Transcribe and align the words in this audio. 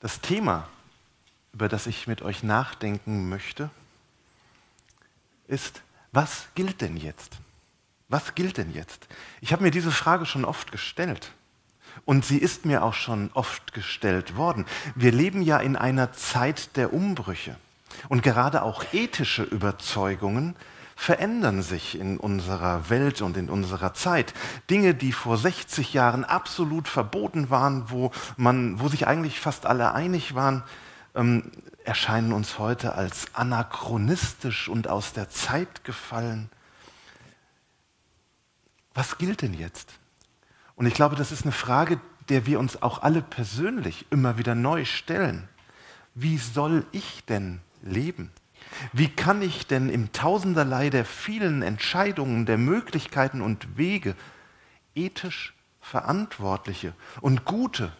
Das 0.00 0.20
Thema, 0.20 0.68
über 1.52 1.68
das 1.68 1.86
ich 1.86 2.06
mit 2.06 2.22
euch 2.22 2.42
nachdenken 2.42 3.28
möchte, 3.28 3.70
ist, 5.48 5.82
was 6.12 6.46
gilt 6.54 6.80
denn 6.80 6.96
jetzt? 6.96 7.38
Was 8.08 8.34
gilt 8.34 8.58
denn 8.58 8.72
jetzt? 8.72 9.08
Ich 9.40 9.52
habe 9.52 9.62
mir 9.62 9.70
diese 9.70 9.90
Frage 9.90 10.26
schon 10.26 10.44
oft 10.44 10.70
gestellt. 10.70 11.32
Und 12.04 12.24
sie 12.24 12.38
ist 12.38 12.66
mir 12.66 12.82
auch 12.82 12.94
schon 12.94 13.30
oft 13.32 13.72
gestellt 13.72 14.36
worden. 14.36 14.66
Wir 14.94 15.12
leben 15.12 15.42
ja 15.42 15.58
in 15.58 15.76
einer 15.76 16.12
Zeit 16.12 16.76
der 16.76 16.92
Umbrüche. 16.92 17.56
Und 18.08 18.22
gerade 18.22 18.62
auch 18.62 18.84
ethische 18.92 19.42
Überzeugungen 19.42 20.54
verändern 20.96 21.62
sich 21.62 22.00
in 22.00 22.16
unserer 22.16 22.88
Welt 22.88 23.20
und 23.20 23.36
in 23.36 23.50
unserer 23.50 23.92
Zeit. 23.94 24.32
Dinge, 24.70 24.94
die 24.94 25.12
vor 25.12 25.36
60 25.36 25.92
Jahren 25.92 26.24
absolut 26.24 26.88
verboten 26.88 27.50
waren, 27.50 27.90
wo, 27.90 28.10
man, 28.36 28.80
wo 28.80 28.88
sich 28.88 29.06
eigentlich 29.06 29.38
fast 29.38 29.66
alle 29.66 29.92
einig 29.92 30.34
waren, 30.34 30.64
ähm, 31.14 31.52
erscheinen 31.84 32.32
uns 32.32 32.58
heute 32.58 32.94
als 32.94 33.26
anachronistisch 33.34 34.68
und 34.68 34.88
aus 34.88 35.12
der 35.12 35.28
Zeit 35.28 35.84
gefallen. 35.84 36.50
Was 38.94 39.18
gilt 39.18 39.42
denn 39.42 39.54
jetzt? 39.54 39.92
Und 40.74 40.86
ich 40.86 40.94
glaube, 40.94 41.14
das 41.14 41.30
ist 41.30 41.42
eine 41.42 41.52
Frage, 41.52 42.00
der 42.30 42.46
wir 42.46 42.58
uns 42.58 42.82
auch 42.82 43.02
alle 43.02 43.20
persönlich 43.22 44.06
immer 44.10 44.38
wieder 44.38 44.54
neu 44.54 44.86
stellen. 44.86 45.48
Wie 46.14 46.38
soll 46.38 46.86
ich 46.92 47.24
denn 47.26 47.60
leben? 47.82 48.32
Wie 48.92 49.08
kann 49.08 49.42
ich 49.42 49.66
denn 49.66 49.88
im 49.88 50.12
Tausenderlei 50.12 50.90
der 50.90 51.04
vielen 51.04 51.62
Entscheidungen, 51.62 52.46
der 52.46 52.58
Möglichkeiten 52.58 53.40
und 53.40 53.76
Wege 53.76 54.14
ethisch 54.94 55.54
verantwortliche 55.80 56.94
und 57.20 57.44
gute, 57.44 57.92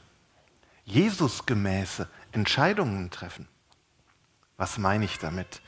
Jesusgemäße 0.84 2.08
Entscheidungen 2.32 3.10
treffen? 3.10 3.48
Was 4.56 4.78
meine 4.78 5.04
ich 5.04 5.18
damit? 5.18 5.60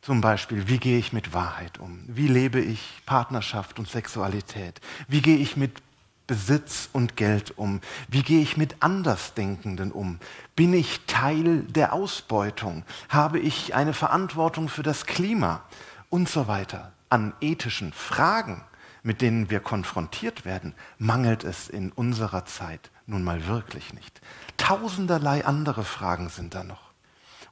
Zum 0.00 0.20
Beispiel, 0.20 0.68
wie 0.68 0.78
gehe 0.78 0.98
ich 0.98 1.12
mit 1.12 1.32
Wahrheit 1.32 1.78
um? 1.78 2.04
Wie 2.06 2.28
lebe 2.28 2.60
ich 2.60 3.02
Partnerschaft 3.06 3.78
und 3.78 3.88
Sexualität? 3.88 4.80
Wie 5.08 5.20
gehe 5.20 5.36
ich 5.36 5.56
mit 5.56 5.82
Besitz 6.26 6.88
und 6.92 7.16
Geld 7.16 7.56
um? 7.56 7.80
Wie 8.08 8.22
gehe 8.22 8.42
ich 8.42 8.56
mit 8.56 8.82
Andersdenkenden 8.82 9.92
um? 9.92 10.18
Bin 10.54 10.72
ich 10.72 11.00
Teil 11.06 11.62
der 11.62 11.92
Ausbeutung? 11.92 12.84
Habe 13.08 13.38
ich 13.38 13.74
eine 13.74 13.92
Verantwortung 13.92 14.68
für 14.68 14.82
das 14.82 15.06
Klima? 15.06 15.62
Und 16.10 16.28
so 16.28 16.48
weiter. 16.48 16.92
An 17.08 17.32
ethischen 17.40 17.92
Fragen, 17.92 18.64
mit 19.02 19.22
denen 19.22 19.50
wir 19.50 19.60
konfrontiert 19.60 20.44
werden, 20.44 20.74
mangelt 20.98 21.44
es 21.44 21.68
in 21.68 21.92
unserer 21.92 22.44
Zeit 22.44 22.90
nun 23.06 23.22
mal 23.22 23.46
wirklich 23.46 23.94
nicht. 23.94 24.20
Tausenderlei 24.56 25.44
andere 25.44 25.84
Fragen 25.84 26.28
sind 26.28 26.54
da 26.54 26.64
noch. 26.64 26.90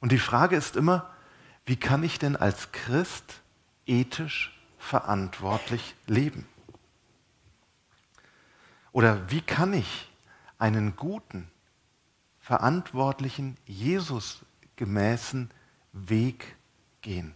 Und 0.01 0.11
die 0.11 0.19
Frage 0.19 0.55
ist 0.55 0.75
immer, 0.75 1.09
wie 1.65 1.77
kann 1.77 2.03
ich 2.03 2.19
denn 2.19 2.35
als 2.35 2.71
Christ 2.71 3.41
ethisch 3.87 4.55
verantwortlich 4.77 5.95
leben? 6.07 6.45
Oder 8.95 9.29
wie 9.29 9.41
kann 9.41 9.73
ich 9.73 10.09
einen 10.57 10.95
guten, 10.95 11.49
verantwortlichen, 12.39 13.57
Jesus-gemäßen 13.65 15.51
Weg 15.91 16.55
gehen? 17.01 17.35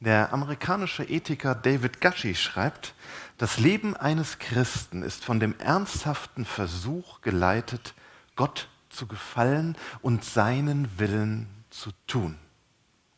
Der 0.00 0.32
amerikanische 0.32 1.04
Ethiker 1.04 1.54
David 1.54 2.00
Gushee 2.00 2.34
schreibt, 2.34 2.94
das 3.38 3.60
Leben 3.60 3.96
eines 3.96 4.40
Christen 4.40 5.04
ist 5.04 5.24
von 5.24 5.38
dem 5.38 5.56
ernsthaften 5.60 6.44
Versuch 6.44 7.20
geleitet, 7.20 7.94
Gott 8.34 8.68
zu 8.90 9.06
gefallen 9.06 9.76
und 10.02 10.24
seinen 10.24 10.98
Willen 10.98 11.46
zu 11.70 11.92
tun. 12.08 12.36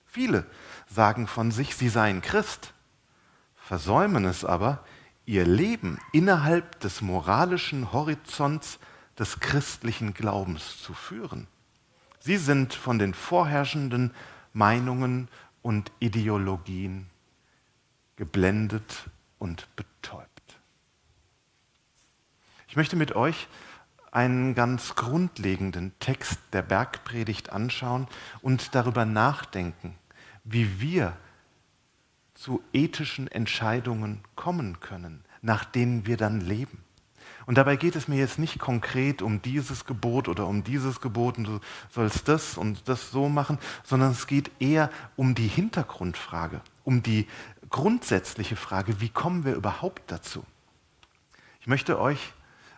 Viele 0.04 0.44
sagen 0.86 1.26
von 1.26 1.50
sich, 1.50 1.76
sie 1.76 1.88
seien 1.88 2.20
Christ, 2.20 2.74
versäumen 3.56 4.26
es 4.26 4.44
aber, 4.44 4.84
ihr 5.26 5.44
Leben 5.44 5.98
innerhalb 6.12 6.80
des 6.80 7.02
moralischen 7.02 7.92
Horizonts 7.92 8.78
des 9.18 9.40
christlichen 9.40 10.14
Glaubens 10.14 10.80
zu 10.80 10.94
führen. 10.94 11.48
Sie 12.20 12.36
sind 12.36 12.74
von 12.74 12.98
den 12.98 13.12
vorherrschenden 13.12 14.14
Meinungen 14.52 15.28
und 15.62 15.90
Ideologien 15.98 17.06
geblendet 18.16 19.10
und 19.38 19.68
betäubt. 19.76 20.30
Ich 22.68 22.76
möchte 22.76 22.96
mit 22.96 23.14
euch 23.14 23.48
einen 24.12 24.54
ganz 24.54 24.94
grundlegenden 24.94 25.92
Text 25.98 26.38
der 26.52 26.62
Bergpredigt 26.62 27.50
anschauen 27.50 28.06
und 28.40 28.74
darüber 28.74 29.04
nachdenken, 29.04 29.94
wie 30.44 30.80
wir 30.80 31.16
zu 32.46 32.62
ethischen 32.72 33.26
Entscheidungen 33.26 34.20
kommen 34.36 34.78
können, 34.78 35.24
nach 35.42 35.64
denen 35.64 36.06
wir 36.06 36.16
dann 36.16 36.40
leben. 36.40 36.84
Und 37.44 37.58
dabei 37.58 37.74
geht 37.74 37.96
es 37.96 38.06
mir 38.06 38.18
jetzt 38.18 38.38
nicht 38.38 38.60
konkret 38.60 39.20
um 39.20 39.42
dieses 39.42 39.84
Gebot 39.84 40.28
oder 40.28 40.46
um 40.46 40.62
dieses 40.62 41.00
Gebot 41.00 41.38
und 41.38 41.44
du 41.48 41.60
sollst 41.90 42.28
das 42.28 42.56
und 42.56 42.88
das 42.88 43.10
so 43.10 43.28
machen, 43.28 43.58
sondern 43.82 44.12
es 44.12 44.28
geht 44.28 44.52
eher 44.60 44.90
um 45.16 45.34
die 45.34 45.48
Hintergrundfrage, 45.48 46.60
um 46.84 47.02
die 47.02 47.26
grundsätzliche 47.68 48.54
Frage, 48.54 49.00
wie 49.00 49.08
kommen 49.08 49.44
wir 49.44 49.56
überhaupt 49.56 50.08
dazu? 50.12 50.44
Ich 51.60 51.66
möchte 51.66 51.98
euch, 51.98 52.32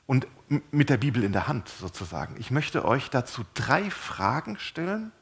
und 0.06 0.26
mit 0.70 0.88
der 0.88 0.96
Bibel 0.96 1.22
in 1.22 1.32
der 1.32 1.46
Hand 1.46 1.68
sozusagen, 1.68 2.36
ich 2.38 2.50
möchte 2.50 2.86
euch 2.86 3.10
dazu 3.10 3.44
drei 3.52 3.90
Fragen 3.90 4.58
stellen, 4.58 5.12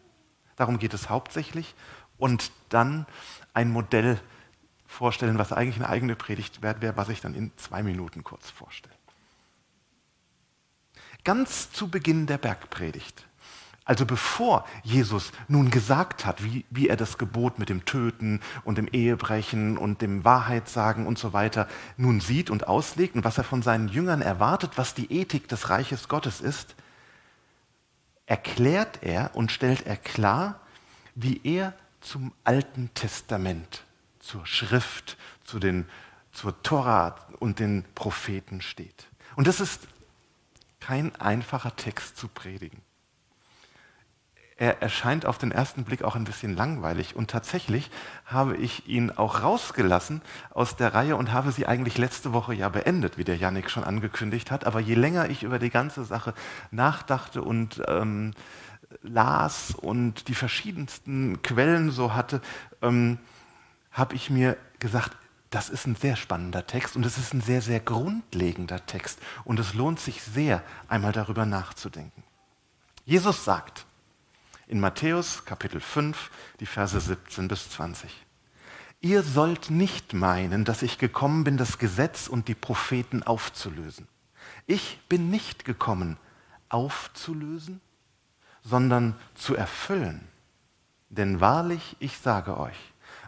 darum 0.54 0.78
geht 0.78 0.94
es 0.94 1.10
hauptsächlich, 1.10 1.74
und 2.16 2.52
dann 2.68 3.06
ein 3.54 3.70
Modell 3.70 4.20
vorstellen, 4.96 5.38
was 5.38 5.52
eigentlich 5.52 5.76
eine 5.76 5.88
eigene 5.88 6.16
Predigt 6.16 6.62
wert 6.62 6.80
wäre, 6.80 6.96
was 6.96 7.08
ich 7.08 7.20
dann 7.20 7.34
in 7.34 7.52
zwei 7.56 7.82
Minuten 7.82 8.24
kurz 8.24 8.50
vorstelle. 8.50 8.94
Ganz 11.22 11.70
zu 11.70 11.88
Beginn 11.88 12.26
der 12.26 12.38
Bergpredigt, 12.38 13.26
also 13.84 14.04
bevor 14.04 14.66
Jesus 14.82 15.30
nun 15.46 15.70
gesagt 15.70 16.26
hat, 16.26 16.42
wie, 16.42 16.64
wie 16.70 16.88
er 16.88 16.96
das 16.96 17.18
Gebot 17.18 17.60
mit 17.60 17.68
dem 17.68 17.84
Töten 17.84 18.40
und 18.64 18.78
dem 18.78 18.88
Ehebrechen 18.88 19.78
und 19.78 20.02
dem 20.02 20.24
Wahrheitssagen 20.24 21.06
und 21.06 21.18
so 21.18 21.32
weiter 21.32 21.68
nun 21.96 22.20
sieht 22.20 22.50
und 22.50 22.66
auslegt 22.66 23.14
und 23.14 23.24
was 23.24 23.38
er 23.38 23.44
von 23.44 23.62
seinen 23.62 23.86
Jüngern 23.86 24.22
erwartet, 24.22 24.72
was 24.74 24.94
die 24.94 25.12
Ethik 25.12 25.46
des 25.46 25.70
Reiches 25.70 26.08
Gottes 26.08 26.40
ist, 26.40 26.74
erklärt 28.26 29.04
er 29.04 29.30
und 29.34 29.52
stellt 29.52 29.86
er 29.86 29.96
klar, 29.96 30.60
wie 31.14 31.40
er 31.44 31.72
zum 32.00 32.32
Alten 32.42 32.90
Testament, 32.94 33.85
zur 34.26 34.46
Schrift, 34.46 35.16
zu 35.44 35.58
den, 35.58 35.86
zur 36.32 36.62
Tora 36.62 37.16
und 37.38 37.60
den 37.60 37.84
Propheten 37.94 38.60
steht. 38.60 39.06
Und 39.36 39.46
das 39.46 39.60
ist 39.60 39.86
kein 40.80 41.14
einfacher 41.16 41.74
Text 41.76 42.16
zu 42.16 42.28
predigen. 42.28 42.80
Er 44.58 44.80
erscheint 44.80 45.26
auf 45.26 45.36
den 45.36 45.52
ersten 45.52 45.84
Blick 45.84 46.02
auch 46.02 46.16
ein 46.16 46.24
bisschen 46.24 46.56
langweilig 46.56 47.14
und 47.14 47.30
tatsächlich 47.30 47.90
habe 48.24 48.56
ich 48.56 48.88
ihn 48.88 49.10
auch 49.10 49.42
rausgelassen 49.42 50.22
aus 50.50 50.76
der 50.76 50.94
Reihe 50.94 51.16
und 51.16 51.30
habe 51.30 51.52
sie 51.52 51.66
eigentlich 51.66 51.98
letzte 51.98 52.32
Woche 52.32 52.54
ja 52.54 52.70
beendet, 52.70 53.18
wie 53.18 53.24
der 53.24 53.36
Yannick 53.36 53.68
schon 53.68 53.84
angekündigt 53.84 54.50
hat. 54.50 54.64
Aber 54.64 54.80
je 54.80 54.94
länger 54.94 55.28
ich 55.28 55.42
über 55.42 55.58
die 55.58 55.68
ganze 55.68 56.04
Sache 56.06 56.32
nachdachte 56.70 57.42
und 57.42 57.82
ähm, 57.86 58.32
las 59.02 59.74
und 59.74 60.28
die 60.28 60.34
verschiedensten 60.34 61.42
Quellen 61.42 61.90
so 61.90 62.14
hatte, 62.14 62.40
ähm, 62.80 63.18
habe 63.96 64.14
ich 64.14 64.28
mir 64.28 64.58
gesagt, 64.78 65.16
das 65.50 65.70
ist 65.70 65.86
ein 65.86 65.96
sehr 65.96 66.16
spannender 66.16 66.66
Text 66.66 66.96
und 66.96 67.06
es 67.06 67.16
ist 67.16 67.32
ein 67.32 67.40
sehr, 67.40 67.62
sehr 67.62 67.80
grundlegender 67.80 68.84
Text 68.84 69.18
und 69.44 69.58
es 69.58 69.72
lohnt 69.72 69.98
sich 69.98 70.22
sehr, 70.22 70.62
einmal 70.86 71.12
darüber 71.12 71.46
nachzudenken. 71.46 72.22
Jesus 73.06 73.44
sagt 73.44 73.86
in 74.68 74.80
Matthäus 74.80 75.44
Kapitel 75.46 75.80
5, 75.80 76.30
die 76.60 76.66
Verse 76.66 77.00
17 77.00 77.48
bis 77.48 77.70
20, 77.70 78.10
Ihr 79.00 79.22
sollt 79.22 79.70
nicht 79.70 80.12
meinen, 80.14 80.64
dass 80.64 80.82
ich 80.82 80.98
gekommen 80.98 81.44
bin, 81.44 81.56
das 81.56 81.78
Gesetz 81.78 82.28
und 82.28 82.48
die 82.48 82.54
Propheten 82.54 83.22
aufzulösen. 83.22 84.08
Ich 84.66 85.00
bin 85.08 85.30
nicht 85.30 85.64
gekommen, 85.64 86.18
aufzulösen, 86.68 87.80
sondern 88.62 89.14
zu 89.34 89.54
erfüllen. 89.54 90.26
Denn 91.08 91.40
wahrlich, 91.40 91.96
ich 92.00 92.18
sage 92.18 92.58
euch, 92.58 92.76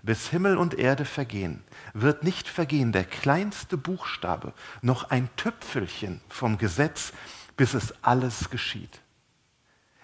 bis 0.03 0.29
Himmel 0.29 0.57
und 0.57 0.75
Erde 0.75 1.05
vergehen, 1.05 1.63
wird 1.95 2.23
nicht 2.23 2.49
vergehen 2.49 2.93
der 2.93 3.05
kleinste 3.05 3.77
Buchstabe, 3.77 4.53
noch 4.83 5.11
ein 5.11 5.29
Tüpfelchen 5.37 6.21
vom 6.29 6.59
Gesetz, 6.59 7.13
bis 7.57 7.75
es 7.75 7.95
alles 8.03 8.51
geschieht. 8.51 9.01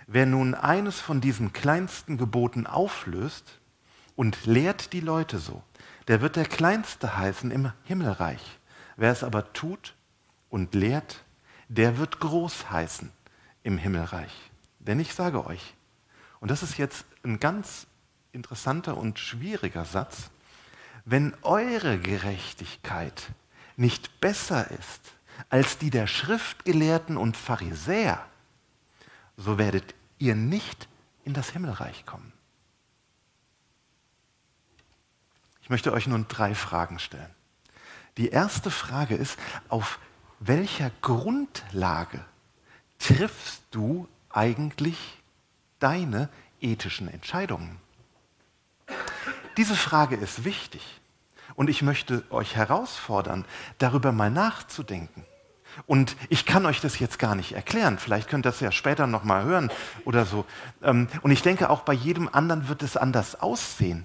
Wer 0.07 0.27
nun 0.27 0.55
eines 0.55 1.01
von 1.01 1.21
diesen 1.21 1.53
kleinsten 1.53 2.19
Geboten 2.19 2.67
auflöst 2.67 3.61
und 4.17 4.45
lehrt 4.45 4.93
die 4.93 5.01
Leute 5.01 5.39
so, 5.39 5.63
der 6.09 6.21
wird 6.21 6.37
der 6.37 6.45
Kleinste 6.45 7.17
heißen 7.17 7.51
im 7.51 7.73
Himmelreich. 7.85 8.59
Wer 8.97 9.13
es 9.13 9.25
aber 9.25 9.53
tut 9.53 9.95
und 10.51 10.75
lehrt, 10.75 11.25
der 11.69 11.99
wird 11.99 12.21
groß 12.21 12.71
heißen 12.71 13.11
im 13.63 13.79
Himmelreich. 13.79 14.33
Denn 14.79 15.01
ich 15.01 15.15
sage 15.15 15.47
euch, 15.47 15.75
und 16.41 16.51
das 16.51 16.63
ist 16.63 16.77
jetzt 16.77 17.07
ein 17.25 17.41
ganz 17.41 17.87
interessanter 18.35 18.97
und 18.97 19.19
schwieriger 19.19 19.85
Satz, 19.85 20.31
wenn 21.05 21.35
eure 21.43 21.99
Gerechtigkeit 21.99 23.31
nicht 23.77 24.21
besser 24.21 24.71
ist 24.71 25.15
als 25.49 25.79
die 25.79 25.91
der 25.91 26.07
Schriftgelehrten 26.07 27.17
und 27.17 27.37
Pharisäer, 27.37 28.25
so 29.37 29.59
werdet 29.59 29.95
ihr 30.19 30.35
nicht 30.35 30.89
in 31.25 31.35
das 31.35 31.51
Himmelreich 31.51 32.07
kommen. 32.07 32.33
Ich 35.63 35.71
möchte 35.71 35.93
euch 35.93 36.07
nun 36.07 36.27
drei 36.29 36.55
Fragen 36.55 36.99
stellen. 36.99 37.35
Die 38.17 38.29
erste 38.29 38.71
Frage 38.71 39.17
ist, 39.17 39.39
auf 39.69 39.99
welcher 40.39 40.91
Grundlage 41.01 42.25
triffst 42.99 43.63
du 43.71 44.07
eigentlich 44.31 45.23
deine 45.81 46.29
ethischen 46.61 47.09
Entscheidungen? 47.09 47.81
Diese 49.57 49.77
Frage 49.77 50.17
ist 50.17 50.45
wichtig 50.45 50.83
und 51.55 51.71
ich 51.71 51.83
möchte 51.83 52.25
euch 52.31 52.57
herausfordern, 52.57 53.45
darüber 53.79 54.13
mal 54.13 54.31
nachzudenken. 54.31 55.25
Und 55.87 56.17
ich 56.29 56.47
kann 56.47 56.67
euch 56.67 56.81
das 56.81 56.99
jetzt 56.99 57.19
gar 57.19 57.35
nicht 57.35 57.53
erklären. 57.53 57.99
Vielleicht 57.99 58.29
könnt 58.29 58.47
ihr 58.47 58.51
das 58.51 58.61
ja 58.61 58.71
später 58.71 59.07
noch 59.07 59.25
mal 59.25 59.45
hören 59.45 59.71
oder 60.05 60.25
so. 60.25 60.45
Ähm, 60.83 61.09
und 61.23 61.31
ich 61.31 61.43
denke, 61.43 61.71
auch 61.71 61.81
bei 61.81 61.93
jedem 61.93 62.29
anderen 62.33 62.69
wird 62.69 62.83
es 62.83 62.97
anders 62.97 63.41
aussehen. 63.41 64.05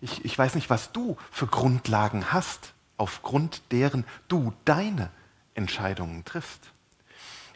Ich, 0.00 0.24
ich 0.24 0.38
weiß 0.38 0.54
nicht, 0.54 0.68
was 0.68 0.92
du 0.92 1.16
für 1.30 1.46
Grundlagen 1.46 2.32
hast, 2.32 2.74
aufgrund 2.98 3.62
deren 3.72 4.04
du 4.28 4.52
deine 4.64 5.10
Entscheidungen 5.54 6.24
triffst. 6.24 6.70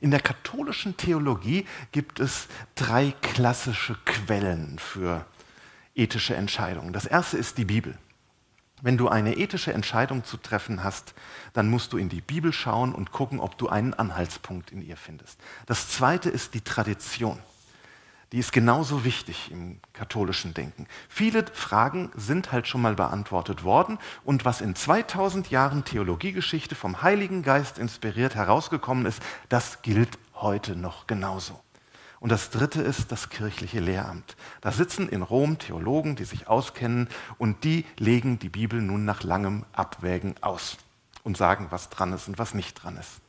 In 0.01 0.11
der 0.11 0.21
katholischen 0.21 0.97
Theologie 0.97 1.67
gibt 1.93 2.21
es 2.21 2.49
drei 2.75 3.13
klassische 3.21 3.97
Quellen 4.07 4.79
für 4.79 5.27
ethische 6.01 6.35
Entscheidungen. 6.35 6.93
Das 6.93 7.05
erste 7.05 7.37
ist 7.37 7.59
die 7.59 7.67
Bibel. 7.67 7.97
Wenn 8.83 8.97
du 8.97 9.09
eine 9.09 9.37
ethische 9.37 9.75
Entscheidung 9.75 10.25
zu 10.25 10.39
treffen 10.39 10.83
hast, 10.83 11.15
dann 11.53 11.69
musst 11.69 11.93
du 11.93 11.99
in 11.99 12.09
die 12.09 12.23
Bibel 12.23 12.53
schauen 12.53 12.95
und 12.95 13.13
gucken, 13.13 13.39
ob 13.39 13.59
du 13.59 13.69
einen 13.69 13.93
Anhaltspunkt 13.93 14.71
in 14.71 14.81
ihr 14.81 14.97
findest. 14.97 15.39
Das 15.67 15.91
zweite 15.91 16.31
ist 16.31 16.55
die 16.55 16.63
Tradition. 16.63 17.39
Die 18.33 18.39
ist 18.39 18.53
genauso 18.53 19.05
wichtig 19.05 19.51
im 19.51 19.81
katholischen 19.93 20.55
Denken. 20.55 20.87
Viele 21.09 21.45
Fragen 21.53 22.11
sind 22.15 22.53
halt 22.53 22.69
schon 22.69 22.81
mal 22.81 22.95
beantwortet 22.95 23.65
worden 23.65 23.99
und 24.25 24.45
was 24.45 24.61
in 24.61 24.77
2000 24.77 25.51
Jahren 25.51 25.85
Theologiegeschichte 25.85 26.77
vom 26.77 27.03
Heiligen 27.03 27.43
Geist 27.43 27.77
inspiriert 27.77 28.37
herausgekommen 28.37 29.05
ist, 29.05 29.21
das 29.49 29.83
gilt 29.83 30.17
heute 30.35 30.77
noch 30.77 31.09
genauso. 31.09 31.61
Und 32.21 32.31
das 32.31 32.51
dritte 32.51 32.83
ist 32.83 33.11
das 33.13 33.31
kirchliche 33.31 33.81
Lehramt. 33.81 34.37
Da 34.61 34.73
sitzen 34.73 35.09
in 35.09 35.23
Rom 35.23 35.59
Theologen, 35.59 36.17
die 36.17 36.25
sich 36.25 36.49
auskennen 36.49 37.09
und 37.39 37.65
die 37.65 37.87
legen 37.99 38.39
die 38.39 38.51
Bibel 38.51 38.83
nun 38.83 39.07
nach 39.07 39.23
langem 39.23 39.65
Abwägen 39.73 40.35
aus 40.43 40.77
und 41.25 41.39
sagen, 41.39 41.69
was 41.71 41.89
dran 41.89 42.13
ist 42.13 42.29
und 42.29 42.39
was 42.39 42.53
nicht 42.53 42.75
dran 42.75 42.99
ist. 42.99 43.21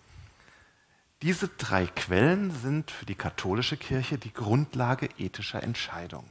Diese 1.21 1.47
drei 1.47 1.85
Quellen 1.85 2.51
sind 2.51 2.91
für 2.91 3.05
die 3.05 3.15
katholische 3.15 3.77
Kirche 3.77 4.17
die 4.17 4.33
Grundlage 4.33 5.07
ethischer 5.17 5.63
Entscheidungen. 5.63 6.29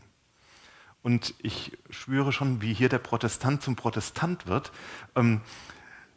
Und 1.02 1.34
ich 1.38 1.78
schwöre 1.88 2.32
schon, 2.32 2.60
wie 2.60 2.74
hier 2.74 2.90
der 2.90 2.98
Protestant 2.98 3.62
zum 3.62 3.74
Protestant 3.74 4.46
wird. 4.46 4.70
Ähm, 5.16 5.40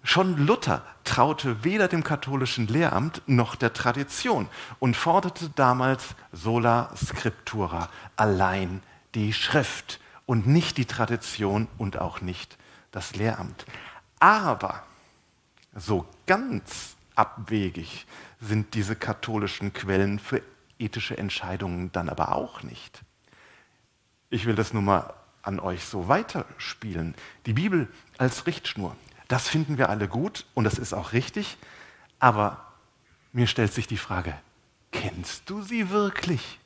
Schon 0.04 0.46
Luther 0.46 0.84
traute 1.06 1.64
weder 1.64 1.88
dem 1.88 2.04
katholischen 2.04 2.68
Lehramt 2.68 3.22
noch 3.26 3.56
der 3.56 3.72
Tradition 3.72 4.50
und 4.80 4.98
forderte 4.98 5.50
damals 5.50 6.16
sola 6.34 6.94
scriptura, 6.96 7.90
allein 8.18 8.84
die 9.16 9.32
Schrift 9.32 10.02
und 10.26 10.46
nicht 10.46 10.78
die 10.78 10.86
Tradition 10.86 11.70
und 11.78 12.00
auch 12.00 12.20
nicht 12.20 12.58
das 12.92 13.16
Lehramt. 13.16 13.66
Aber 14.20 14.84
so 15.74 16.06
ganz 16.26 16.96
abwegig 17.16 18.06
sind 18.42 18.74
diese 18.74 18.98
katholischen 18.98 19.72
Quellen 19.72 20.20
für 20.20 20.42
ethische 20.80 21.18
Entscheidungen 21.18 21.92
dann 21.94 22.10
aber 22.10 22.36
auch 22.36 22.62
nicht. 22.62 23.04
Ich 24.30 24.46
will 24.46 24.56
das 24.56 24.74
nur 24.74 24.82
mal 24.82 25.14
an 25.44 25.60
euch 25.60 25.86
so 25.86 26.08
weiterspielen. 26.08 27.16
Die 27.46 27.54
Bibel 27.54 27.88
als 28.18 28.48
Richtschnur. 28.48 28.96
Das 29.28 29.48
finden 29.48 29.78
wir 29.78 29.90
alle 29.90 30.08
gut 30.08 30.46
und 30.54 30.64
das 30.64 30.78
ist 30.78 30.94
auch 30.94 31.14
richtig, 31.14 31.58
aber 32.20 32.66
mir 33.32 33.48
stellt 33.48 33.74
sich 33.74 33.88
die 33.88 33.98
Frage, 33.98 34.36
kennst 34.92 35.50
du 35.50 35.62
sie 35.62 35.90
wirklich? 35.90 36.60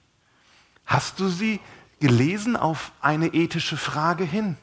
Hast 0.86 1.20
du 1.20 1.30
sie 1.30 1.60
gelesen 2.00 2.56
auf 2.56 2.92
eine 3.02 3.28
ethische 3.28 3.78
Frage 3.78 4.24
hin? 4.24 4.58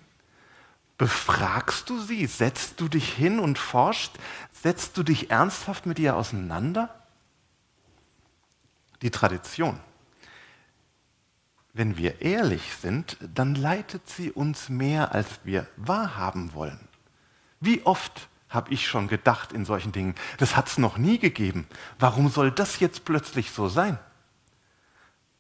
Befragst 0.97 1.91
du 1.91 2.01
sie? 2.01 2.27
Setzt 2.27 2.81
du 2.81 2.89
dich 2.89 3.13
hin 3.13 3.39
und 3.39 3.59
forschst? 3.59 4.13
Setzt 4.53 4.97
du 4.97 5.03
dich 5.03 5.31
ernsthaft 5.31 5.87
mit 5.87 5.99
ihr 5.99 6.17
auseinander? 6.17 6.95
Die 9.03 9.11
Tradition. 9.11 9.81
Wenn 11.73 11.97
wir 11.97 12.23
ehrlich 12.23 12.63
sind, 12.81 13.17
dann 13.21 13.57
leitet 13.57 14.09
sie 14.09 14.31
uns 14.31 14.69
mehr, 14.69 15.13
als 15.13 15.41
wir 15.43 15.67
wahrhaben 15.77 16.55
wollen. 16.55 16.89
Wie 17.65 17.83
oft 17.87 18.29
habe 18.51 18.73
ich 18.75 18.87
schon 18.87 19.09
gedacht 19.09 19.53
in 19.53 19.65
solchen 19.65 19.91
Dingen, 19.91 20.15
das 20.37 20.55
hat 20.55 20.69
es 20.69 20.77
noch 20.77 20.99
nie 20.99 21.19
gegeben. 21.19 21.67
Warum 21.99 22.29
soll 22.29 22.51
das 22.51 22.79
jetzt 22.79 23.07
plötzlich 23.07 23.51
so 23.51 23.69
sein? 23.69 23.99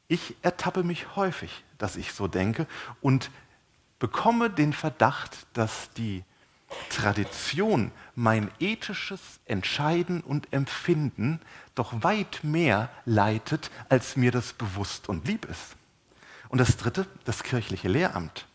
Ich 0.08 0.34
ertappe 0.40 0.82
mich 0.82 1.16
häufig, 1.16 1.62
dass 1.76 1.96
ich 1.96 2.14
so 2.14 2.26
denke 2.26 2.66
und 3.02 3.30
bekomme 3.98 4.48
den 4.48 4.72
Verdacht, 4.72 5.46
dass 5.52 5.90
die 5.98 6.24
Tradition 6.88 7.92
mein 8.14 8.50
ethisches 8.58 9.20
Entscheiden 9.44 10.22
und 10.22 10.50
Empfinden 10.52 11.40
doch 11.74 12.02
weit 12.02 12.40
mehr 12.42 12.88
leitet, 13.04 13.70
als 13.90 14.16
mir 14.16 14.32
das 14.32 14.54
bewusst 14.54 15.10
und 15.10 15.28
lieb 15.28 15.44
ist. 15.44 15.76
Und 16.48 16.58
das 16.58 16.78
Dritte, 16.78 17.06
das 17.24 17.42
kirchliche 17.42 17.88
Lehramt. 17.88 18.46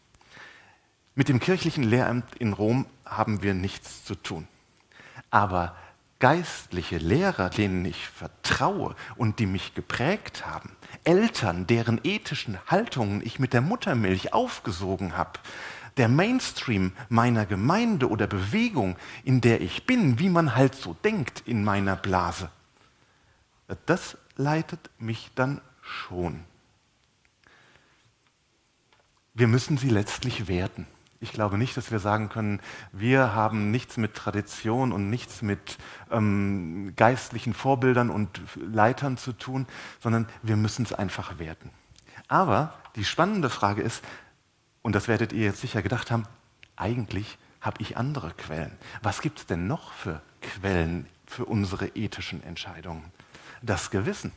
Mit 1.19 1.27
dem 1.27 1.42
kirchlichen 1.42 1.83
Lehramt 1.83 2.33
in 2.38 2.54
Rom 2.54 2.86
haben 3.06 3.44
wir 3.44 3.54
nichts 3.54 4.06
zu 4.06 4.16
tun. 4.16 4.48
Aber 5.31 5.75
geistliche 6.19 6.98
Lehrer, 6.98 7.50
denen 7.50 7.83
ich 7.83 8.07
vertraue 8.07 8.95
und 9.18 9.39
die 9.39 9.45
mich 9.45 9.74
geprägt 9.74 10.45
haben, 10.45 10.71
Eltern, 11.04 11.68
deren 11.68 12.00
ethischen 12.06 12.57
Haltungen 12.68 13.21
ich 13.21 13.38
mit 13.38 13.51
der 13.51 13.60
Muttermilch 13.60 14.31
aufgesogen 14.31 15.18
habe, 15.18 15.40
der 15.97 16.07
Mainstream 16.07 16.94
meiner 17.09 17.45
Gemeinde 17.45 18.07
oder 18.07 18.26
Bewegung, 18.26 18.95
in 19.26 19.42
der 19.42 19.59
ich 19.59 19.85
bin, 19.85 20.19
wie 20.19 20.30
man 20.30 20.56
halt 20.56 20.73
so 20.73 20.95
denkt 21.04 21.44
in 21.45 21.66
meiner 21.66 21.97
Blase, 21.97 22.49
das 23.85 24.18
leitet 24.38 24.90
mich 24.99 25.31
dann 25.35 25.59
schon. 25.81 26.45
Wir 29.33 29.49
müssen 29.49 29.78
sie 29.78 29.90
letztlich 29.90 30.47
werten. 30.47 30.88
Ich 31.21 31.33
glaube 31.33 31.57
nicht, 31.57 31.76
dass 31.76 31.92
wir 31.92 31.99
sagen 31.99 32.30
können, 32.30 32.61
wir 32.94 33.35
haben 33.35 33.71
nichts 33.71 33.97
mit 33.97 34.16
Tradition 34.16 34.94
und 34.94 35.09
nichts 35.09 35.42
mit 35.42 35.78
ähm, 36.11 36.94
geistlichen 36.95 37.54
Vorbildern 37.54 38.09
und 38.09 38.42
Leitern 38.56 39.18
zu 39.18 39.33
tun, 39.33 39.68
sondern 39.99 40.28
wir 40.44 40.56
müssen 40.56 40.85
es 40.85 40.94
einfach 40.94 41.38
werten. 41.38 41.71
Aber 42.30 42.73
die 42.95 43.04
spannende 43.04 43.49
Frage 43.49 43.81
ist, 43.81 44.04
und 44.81 44.95
das 44.95 45.09
werdet 45.09 45.33
ihr 45.33 45.44
jetzt 45.44 45.59
sicher 45.59 45.81
gedacht 45.81 46.09
haben, 46.09 46.26
eigentlich 46.78 47.38
habe 47.59 47.81
ich 47.81 47.97
andere 47.97 48.31
Quellen. 48.31 48.78
Was 49.02 49.21
gibt 49.21 49.40
es 49.40 49.45
denn 49.45 49.68
noch 49.68 49.92
für 49.92 50.21
Quellen 50.42 51.06
für 51.26 51.44
unsere 51.44 51.88
ethischen 51.90 52.42
Entscheidungen? 52.44 53.04
Das 53.61 53.90
Gewissen. 53.90 54.31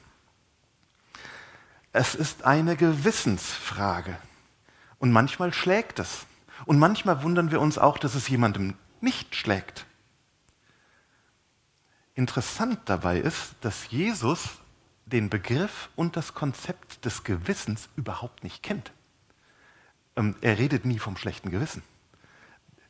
Es 1.93 2.17
ist 2.17 2.45
eine 2.45 2.75
Gewissensfrage. 2.75 4.17
Und 4.99 5.12
manchmal 5.12 5.53
schlägt 5.53 6.01
es. 6.01 6.27
Und 6.66 6.78
manchmal 6.78 7.23
wundern 7.23 7.50
wir 7.50 7.61
uns 7.61 7.78
auch, 7.78 7.99
dass 7.99 8.14
es 8.14 8.28
jemandem 8.28 8.75
nicht 9.00 9.35
schlägt. 9.35 9.87
Interessant 12.14 12.81
dabei 12.85 13.19
ist, 13.19 13.54
dass 13.62 13.90
Jesus 13.90 14.50
den 15.07 15.28
Begriff 15.28 15.90
und 15.97 16.16
das 16.16 16.35
Konzept 16.35 17.04
des 17.04 17.25
Gewissens 17.25 17.88
überhaupt 17.97 18.45
nicht 18.45 18.62
kennt. 18.62 18.92
Ähm, 20.16 20.37
er 20.40 20.59
redet 20.59 20.85
nie 20.85 20.99
vom 20.99 21.16
schlechten 21.16 21.50
Gewissen. 21.50 21.83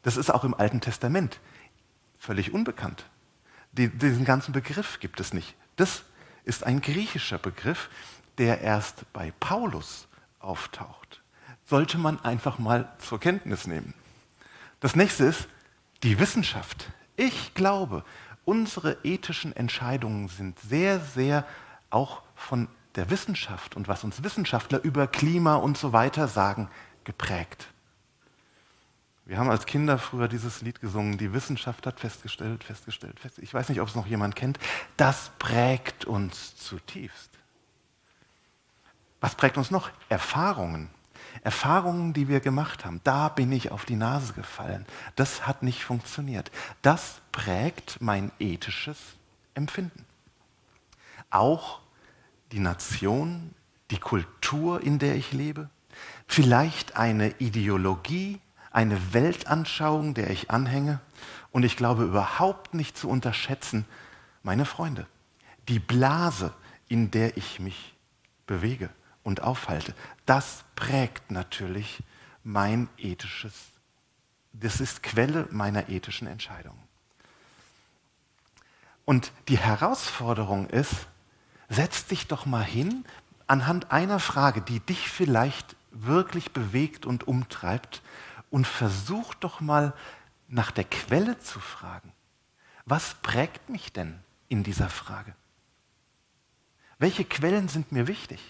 Das 0.02 0.16
ist 0.16 0.30
auch 0.30 0.44
im 0.44 0.54
Alten 0.54 0.80
Testament 0.80 1.40
völlig 2.18 2.52
unbekannt. 2.52 3.06
diesen 3.72 4.24
ganzen 4.24 4.52
Begriff 4.52 5.00
gibt 5.00 5.18
es 5.20 5.32
nicht. 5.32 5.54
Das 5.76 6.04
ist 6.44 6.64
ein 6.64 6.80
griechischer 6.80 7.38
Begriff, 7.38 7.88
der 8.38 8.60
erst 8.60 9.10
bei 9.12 9.32
Paulus 9.40 10.08
auftaucht 10.40 11.21
sollte 11.64 11.99
man 11.99 12.23
einfach 12.25 12.59
mal 12.59 12.92
zur 12.99 13.21
Kenntnis 13.21 13.66
nehmen. 13.66 13.95
Das 14.81 14.97
nächste 14.97 15.25
ist 15.25 15.49
die 16.02 16.19
Wissenschaft. 16.19 16.90
Ich 17.16 17.54
glaube, 17.54 18.04
unsere 18.45 18.99
ethischen 19.04 19.54
Entscheidungen 19.54 20.28
sind 20.28 20.59
sehr, 20.61 21.00
sehr 21.00 21.47
auch 21.90 22.23
von 22.35 22.69
der 22.97 23.11
Wissenschaft 23.11 23.76
und 23.76 23.88
was 23.88 24.04
uns 24.04 24.23
Wissenschaftler 24.23 24.83
über 24.83 25.07
Klima 25.07 25.57
und 25.57 25.78
so 25.78 25.92
weiter 25.92 26.28
sagen, 26.28 26.69
geprägt. 27.04 27.69
Wir 29.25 29.38
haben 29.38 29.50
als 29.50 29.66
Kinder 29.66 29.99
früher 29.99 30.28
dieses 30.28 30.62
Lied 30.62 30.81
gesungen, 30.81 31.16
die 31.16 31.33
Wissenschaft 31.33 31.87
hat 31.87 32.00
festgestellt, 32.00 32.64
festgestellt, 32.64 33.21
festgestellt. 33.21 33.49
Ich 33.49 33.54
weiß 33.54 33.69
nicht, 33.69 33.81
ob 33.81 33.88
es 33.88 33.95
noch 33.95 34.07
jemand 34.07 34.35
kennt. 34.35 34.59
Das 34.97 35.31
prägt 35.38 36.04
uns 36.04 36.57
zutiefst. 36.57 37.31
Was 39.21 39.37
prägt 39.37 39.57
uns 39.57 39.71
noch? 39.71 39.90
Erfahrungen. 40.09 40.90
Erfahrungen, 41.42 42.12
die 42.12 42.28
wir 42.28 42.40
gemacht 42.40 42.84
haben. 42.84 43.00
Da 43.04 43.28
bin 43.28 43.50
ich 43.52 43.70
auf 43.70 43.84
die 43.84 43.96
Nase 43.96 44.32
gefallen. 44.32 44.86
Das 45.16 45.46
hat 45.46 45.62
nicht 45.62 45.84
funktioniert. 45.84 46.50
Das 46.82 47.20
prägt 47.32 48.00
mein 48.00 48.30
ethisches 48.38 48.98
Empfinden. 49.54 50.04
Auch 51.30 51.80
die 52.52 52.60
Nation, 52.60 53.54
die 53.90 53.98
Kultur, 53.98 54.82
in 54.82 54.98
der 54.98 55.16
ich 55.16 55.32
lebe, 55.32 55.70
vielleicht 56.26 56.96
eine 56.96 57.30
Ideologie, 57.38 58.40
eine 58.70 59.12
Weltanschauung, 59.12 60.14
der 60.14 60.30
ich 60.30 60.50
anhänge. 60.50 61.00
Und 61.50 61.64
ich 61.64 61.76
glaube 61.76 62.04
überhaupt 62.04 62.74
nicht 62.74 62.96
zu 62.96 63.08
unterschätzen, 63.08 63.86
meine 64.42 64.64
Freunde, 64.64 65.06
die 65.68 65.78
Blase, 65.78 66.52
in 66.88 67.10
der 67.10 67.36
ich 67.36 67.60
mich 67.60 67.94
bewege 68.46 68.90
und 69.22 69.42
aufhalte, 69.42 69.94
das 70.26 70.64
prägt 70.74 71.30
natürlich 71.30 72.02
mein 72.44 72.88
ethisches, 72.98 73.54
das 74.52 74.80
ist 74.80 75.02
Quelle 75.02 75.48
meiner 75.50 75.88
ethischen 75.88 76.26
Entscheidungen. 76.26 76.82
Und 79.04 79.32
die 79.48 79.58
Herausforderung 79.58 80.68
ist, 80.70 81.06
setz 81.68 82.06
dich 82.06 82.26
doch 82.28 82.46
mal 82.46 82.64
hin 82.64 83.04
anhand 83.46 83.90
einer 83.90 84.20
Frage, 84.20 84.62
die 84.62 84.80
dich 84.80 85.08
vielleicht 85.10 85.76
wirklich 85.90 86.52
bewegt 86.52 87.06
und 87.06 87.26
umtreibt 87.28 88.02
und 88.50 88.66
versuch 88.66 89.34
doch 89.34 89.60
mal 89.60 89.92
nach 90.48 90.70
der 90.70 90.84
Quelle 90.84 91.38
zu 91.38 91.60
fragen. 91.60 92.12
Was 92.84 93.14
prägt 93.14 93.68
mich 93.68 93.92
denn 93.92 94.18
in 94.48 94.62
dieser 94.62 94.88
Frage? 94.88 95.34
Welche 96.98 97.24
Quellen 97.24 97.68
sind 97.68 97.92
mir 97.92 98.06
wichtig? 98.06 98.40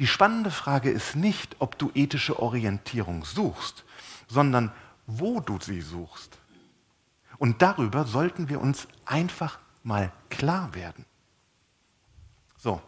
Die 0.00 0.06
spannende 0.06 0.50
Frage 0.50 0.90
ist 0.90 1.14
nicht, 1.14 1.56
ob 1.58 1.78
du 1.78 1.90
ethische 1.94 2.40
Orientierung 2.40 3.22
suchst, 3.26 3.84
sondern 4.28 4.72
wo 5.06 5.40
du 5.40 5.58
sie 5.60 5.82
suchst. 5.82 6.38
Und 7.36 7.60
darüber 7.60 8.06
sollten 8.06 8.48
wir 8.48 8.62
uns 8.62 8.88
einfach 9.04 9.58
mal 9.82 10.10
klar 10.30 10.74
werden. 10.74 11.04
So, 12.56 12.80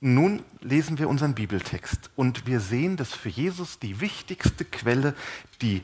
nun 0.00 0.44
lesen 0.60 0.98
wir 0.98 1.08
unseren 1.08 1.34
Bibeltext 1.34 2.10
und 2.14 2.46
wir 2.46 2.60
sehen, 2.60 2.98
dass 2.98 3.14
für 3.14 3.30
Jesus 3.30 3.78
die 3.78 4.00
wichtigste 4.00 4.66
Quelle 4.66 5.14
die 5.62 5.82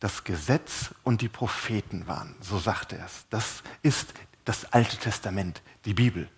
das 0.00 0.24
Gesetz 0.24 0.92
und 1.04 1.20
die 1.20 1.28
Propheten 1.28 2.08
waren. 2.08 2.34
So 2.40 2.58
sagte 2.58 2.98
er 2.98 3.06
es. 3.06 3.26
Das 3.30 3.62
ist 3.82 4.12
das 4.44 4.72
Alte 4.72 4.96
Testament, 4.96 5.62
die 5.84 5.94
Bibel. 5.94 6.28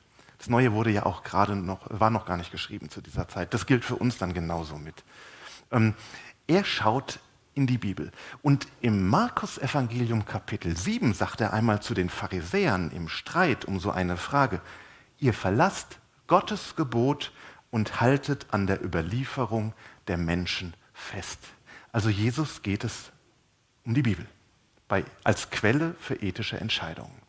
Das 0.45 0.51
Neue 0.51 0.75
wurde 0.75 0.91
ja 0.91 1.07
auch 1.07 1.23
gerade 1.23 1.57
noch, 1.57 1.87
war 1.89 2.11
noch 2.11 2.27
gar 2.27 2.37
nicht 2.37 2.53
geschrieben 2.53 2.91
zu 2.91 3.01
dieser 3.01 3.27
Zeit. 3.29 3.55
Das 3.55 3.65
gilt 3.65 3.83
für 3.83 3.97
uns 3.97 4.19
dann 4.19 4.35
genauso 4.35 4.77
mit. 4.77 5.03
Ähm, 5.73 5.95
er 6.47 6.67
schaut 6.67 7.19
in 7.55 7.67
die 7.67 7.79
Bibel. 7.79 8.13
Und 8.43 8.69
im 8.83 9.09
Markus-Evangelium 9.09 10.27
Kapitel 10.27 10.77
7 10.77 11.15
sagt 11.15 11.41
er 11.41 11.55
einmal 11.55 11.81
zu 11.81 11.95
den 11.95 12.11
Pharisäern 12.11 12.91
im 12.91 13.09
Streit 13.09 13.65
um 13.65 13.81
so 13.81 13.91
eine 13.91 14.19
Frage, 14.19 14.61
ihr 15.19 15.33
verlasst 15.33 15.99
Gottes 16.27 16.77
Gebot 16.77 17.33
und 17.71 18.03
haltet 18.03 18.49
an 18.51 18.67
der 18.67 18.85
Überlieferung 18.85 19.73
der 20.09 20.19
Menschen 20.19 20.75
fest. 20.93 21.39
Also 21.91 22.11
Jesus 22.11 22.61
geht 22.61 22.85
es 22.85 23.13
um 23.87 23.95
die 23.95 24.03
Bibel 24.03 24.27
bei, 24.89 25.07
als 25.23 25.49
Quelle 25.49 25.95
für 25.99 26.17
ethische 26.17 26.61
Entscheidungen. 26.61 27.24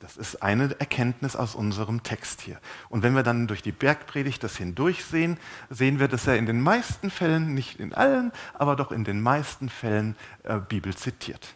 Das 0.00 0.16
ist 0.16 0.42
eine 0.42 0.74
Erkenntnis 0.80 1.36
aus 1.36 1.54
unserem 1.54 2.02
Text 2.02 2.40
hier. 2.40 2.58
Und 2.88 3.02
wenn 3.02 3.14
wir 3.14 3.22
dann 3.22 3.46
durch 3.46 3.62
die 3.62 3.70
Bergpredigt 3.70 4.42
das 4.42 4.56
hindurchsehen, 4.56 5.36
sehen 5.68 5.98
wir, 5.98 6.08
dass 6.08 6.26
er 6.26 6.38
in 6.38 6.46
den 6.46 6.62
meisten 6.62 7.10
Fällen, 7.10 7.52
nicht 7.52 7.78
in 7.78 7.92
allen, 7.92 8.32
aber 8.54 8.76
doch 8.76 8.92
in 8.92 9.04
den 9.04 9.20
meisten 9.20 9.68
Fällen 9.68 10.16
äh, 10.42 10.58
Bibel 10.58 10.96
zitiert. 10.96 11.54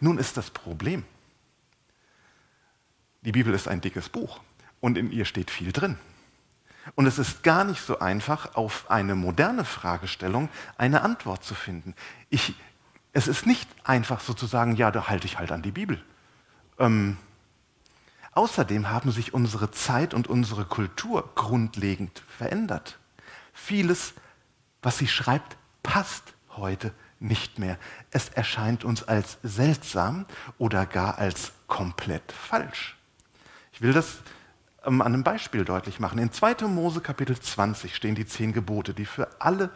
Nun 0.00 0.18
ist 0.18 0.36
das 0.36 0.50
Problem. 0.50 1.04
Die 3.22 3.32
Bibel 3.32 3.54
ist 3.54 3.66
ein 3.66 3.80
dickes 3.80 4.10
Buch 4.10 4.40
und 4.80 4.98
in 4.98 5.10
ihr 5.10 5.24
steht 5.24 5.50
viel 5.50 5.72
drin. 5.72 5.96
Und 6.96 7.06
es 7.06 7.18
ist 7.18 7.42
gar 7.42 7.64
nicht 7.64 7.80
so 7.80 7.98
einfach, 7.98 8.56
auf 8.56 8.90
eine 8.90 9.14
moderne 9.14 9.64
Fragestellung 9.64 10.50
eine 10.76 11.00
Antwort 11.00 11.44
zu 11.44 11.54
finden. 11.54 11.94
Ich, 12.28 12.54
es 13.14 13.26
ist 13.26 13.46
nicht 13.46 13.68
einfach 13.84 14.20
sozusagen, 14.20 14.76
ja, 14.76 14.90
da 14.90 15.08
halte 15.08 15.26
ich 15.26 15.38
halt 15.38 15.50
an 15.50 15.62
die 15.62 15.70
Bibel. 15.70 16.02
Ähm, 16.78 17.16
Außerdem 18.38 18.88
haben 18.88 19.10
sich 19.10 19.34
unsere 19.34 19.72
Zeit 19.72 20.14
und 20.14 20.28
unsere 20.28 20.64
Kultur 20.64 21.28
grundlegend 21.34 22.22
verändert. 22.28 22.96
Vieles, 23.52 24.14
was 24.80 24.96
sie 24.96 25.08
schreibt, 25.08 25.56
passt 25.82 26.34
heute 26.56 26.92
nicht 27.18 27.58
mehr. 27.58 27.78
Es 28.12 28.28
erscheint 28.28 28.84
uns 28.84 29.02
als 29.02 29.38
seltsam 29.42 30.24
oder 30.56 30.86
gar 30.86 31.18
als 31.18 31.50
komplett 31.66 32.30
falsch. 32.30 32.96
Ich 33.72 33.82
will 33.82 33.92
das 33.92 34.18
ähm, 34.84 35.02
an 35.02 35.14
einem 35.14 35.24
Beispiel 35.24 35.64
deutlich 35.64 35.98
machen. 35.98 36.20
In 36.20 36.30
2. 36.30 36.68
Mose 36.68 37.00
Kapitel 37.00 37.36
20 37.36 37.92
stehen 37.92 38.14
die 38.14 38.24
zehn 38.24 38.52
Gebote, 38.52 38.94
die, 38.94 39.06
für 39.06 39.28
alle, 39.40 39.70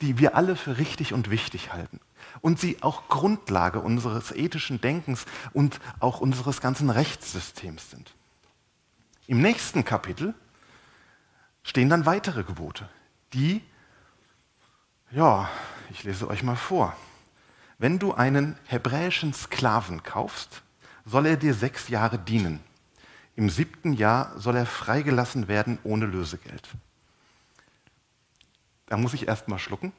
die 0.00 0.16
wir 0.16 0.34
alle 0.34 0.56
für 0.56 0.78
richtig 0.78 1.12
und 1.12 1.28
wichtig 1.28 1.74
halten 1.74 2.00
und 2.40 2.60
sie 2.60 2.82
auch 2.82 3.08
Grundlage 3.08 3.80
unseres 3.80 4.32
ethischen 4.32 4.80
Denkens 4.80 5.26
und 5.52 5.80
auch 6.00 6.20
unseres 6.20 6.60
ganzen 6.60 6.90
Rechtssystems 6.90 7.90
sind. 7.90 8.14
Im 9.26 9.40
nächsten 9.40 9.84
Kapitel 9.84 10.34
stehen 11.62 11.88
dann 11.90 12.06
weitere 12.06 12.44
Gebote, 12.44 12.88
die, 13.34 13.62
ja, 15.10 15.50
ich 15.90 16.04
lese 16.04 16.28
euch 16.28 16.42
mal 16.42 16.56
vor. 16.56 16.96
Wenn 17.78 17.98
du 17.98 18.14
einen 18.14 18.58
hebräischen 18.66 19.34
Sklaven 19.34 20.02
kaufst, 20.02 20.62
soll 21.04 21.26
er 21.26 21.36
dir 21.36 21.54
sechs 21.54 21.88
Jahre 21.88 22.18
dienen. 22.18 22.60
Im 23.36 23.50
siebten 23.50 23.92
Jahr 23.92 24.38
soll 24.38 24.56
er 24.56 24.66
freigelassen 24.66 25.46
werden 25.46 25.78
ohne 25.84 26.06
Lösegeld. 26.06 26.68
Da 28.86 28.96
muss 28.96 29.14
ich 29.14 29.28
erst 29.28 29.48
mal 29.48 29.58
schlucken 29.58 29.92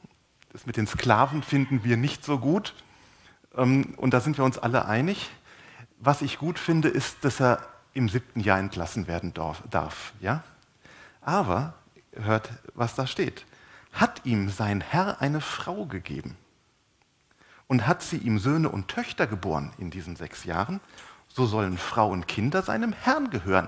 das 0.50 0.66
mit 0.66 0.78
den 0.78 0.88
Sklaven 0.88 1.44
finden 1.44 1.84
wir 1.84 1.98
nicht 1.98 2.24
so 2.24 2.40
gut. 2.40 2.74
Ähm, 3.56 3.94
und 3.98 4.14
da 4.14 4.20
sind 4.20 4.38
wir 4.38 4.46
uns 4.46 4.58
alle 4.58 4.86
einig. 4.86 5.30
Was 6.00 6.22
ich 6.22 6.38
gut 6.38 6.60
finde, 6.60 6.90
ist, 6.90 7.24
dass 7.24 7.40
er 7.40 7.62
im 7.94 8.10
siebten 8.10 8.40
Jahr 8.40 8.60
entlassen 8.60 9.08
werden 9.08 9.34
darf. 9.34 10.14
Ja? 10.20 10.44
Aber, 11.22 11.74
hört, 12.14 12.50
was 12.74 12.96
da 12.96 13.08
steht. 13.08 13.46
Hat 13.92 14.22
ihm 14.26 14.50
sein 14.50 14.82
Herr 14.82 15.22
eine 15.22 15.42
Frau 15.42 15.86
gegeben 15.86 16.38
und 17.68 17.88
hat 17.88 18.02
sie 18.02 18.18
ihm 18.18 18.40
Söhne 18.40 18.70
und 18.70 18.88
Töchter 18.88 19.28
geboren 19.28 19.72
in 19.78 19.92
diesen 19.92 20.16
sechs 20.16 20.44
Jahren, 20.44 20.80
so 21.28 21.46
sollen 21.46 21.78
Frau 21.78 22.10
und 22.10 22.28
Kinder 22.28 22.62
seinem 22.62 22.94
Herrn 22.94 23.30
gehören. 23.30 23.68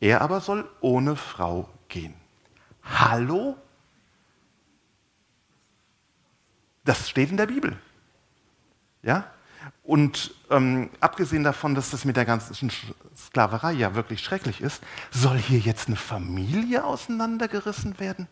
Er 0.00 0.20
aber 0.22 0.40
soll 0.40 0.68
ohne 0.80 1.16
Frau 1.16 1.68
gehen. 1.88 2.14
Hallo? 2.82 3.56
Das 6.86 7.10
steht 7.10 7.30
in 7.30 7.36
der 7.36 7.46
Bibel. 7.46 7.76
Ja? 9.02 9.30
Und 9.82 10.34
ähm, 10.50 10.88
abgesehen 11.00 11.44
davon, 11.44 11.74
dass 11.74 11.90
das 11.90 12.04
mit 12.04 12.16
der 12.16 12.24
ganzen 12.24 12.70
Sklaverei 13.16 13.72
ja 13.72 13.94
wirklich 13.94 14.22
schrecklich 14.22 14.60
ist, 14.60 14.82
soll 15.10 15.36
hier 15.36 15.58
jetzt 15.58 15.88
eine 15.88 15.96
Familie 15.96 16.84
auseinandergerissen 16.84 17.98
werden? 18.00 18.28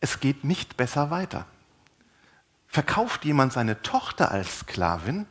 Es 0.00 0.20
geht 0.20 0.44
nicht 0.44 0.76
besser 0.76 1.10
weiter. 1.10 1.46
Verkauft 2.66 3.24
jemand 3.24 3.52
seine 3.52 3.82
Tochter 3.82 4.30
als 4.30 4.60
Sklavin, 4.60 5.26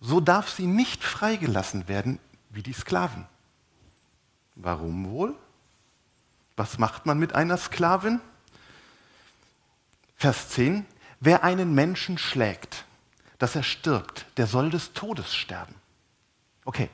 so 0.00 0.20
darf 0.20 0.48
sie 0.48 0.66
nicht 0.66 1.04
freigelassen 1.04 1.88
werden 1.88 2.18
wie 2.50 2.62
die 2.62 2.72
Sklaven. 2.72 3.26
Warum 4.54 5.10
wohl? 5.10 5.34
Was 6.56 6.78
macht 6.78 7.04
man 7.04 7.18
mit 7.18 7.34
einer 7.34 7.58
Sklavin? 7.58 8.20
Vers 10.16 10.48
10, 10.48 10.86
wer 11.20 11.44
einen 11.44 11.74
Menschen 11.74 12.16
schlägt, 12.16 12.86
dass 13.38 13.54
er 13.54 13.62
stirbt, 13.62 14.26
der 14.38 14.46
soll 14.46 14.70
des 14.70 14.94
Todes 14.94 15.34
sterben. 15.34 15.74
Okay, 16.64 16.88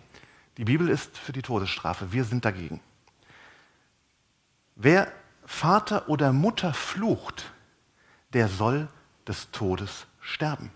die 0.56 0.64
Bibel 0.64 0.88
ist 0.88 1.16
für 1.16 1.32
die 1.32 1.42
Todesstrafe, 1.42 2.12
wir 2.12 2.24
sind 2.24 2.44
dagegen. 2.44 2.80
Wer 4.74 5.10
Vater 5.46 6.08
oder 6.08 6.32
Mutter 6.32 6.74
flucht, 6.74 7.52
der 8.32 8.48
soll 8.48 8.88
des 9.26 9.50
Todes 9.52 10.06
sterben. 10.20 10.70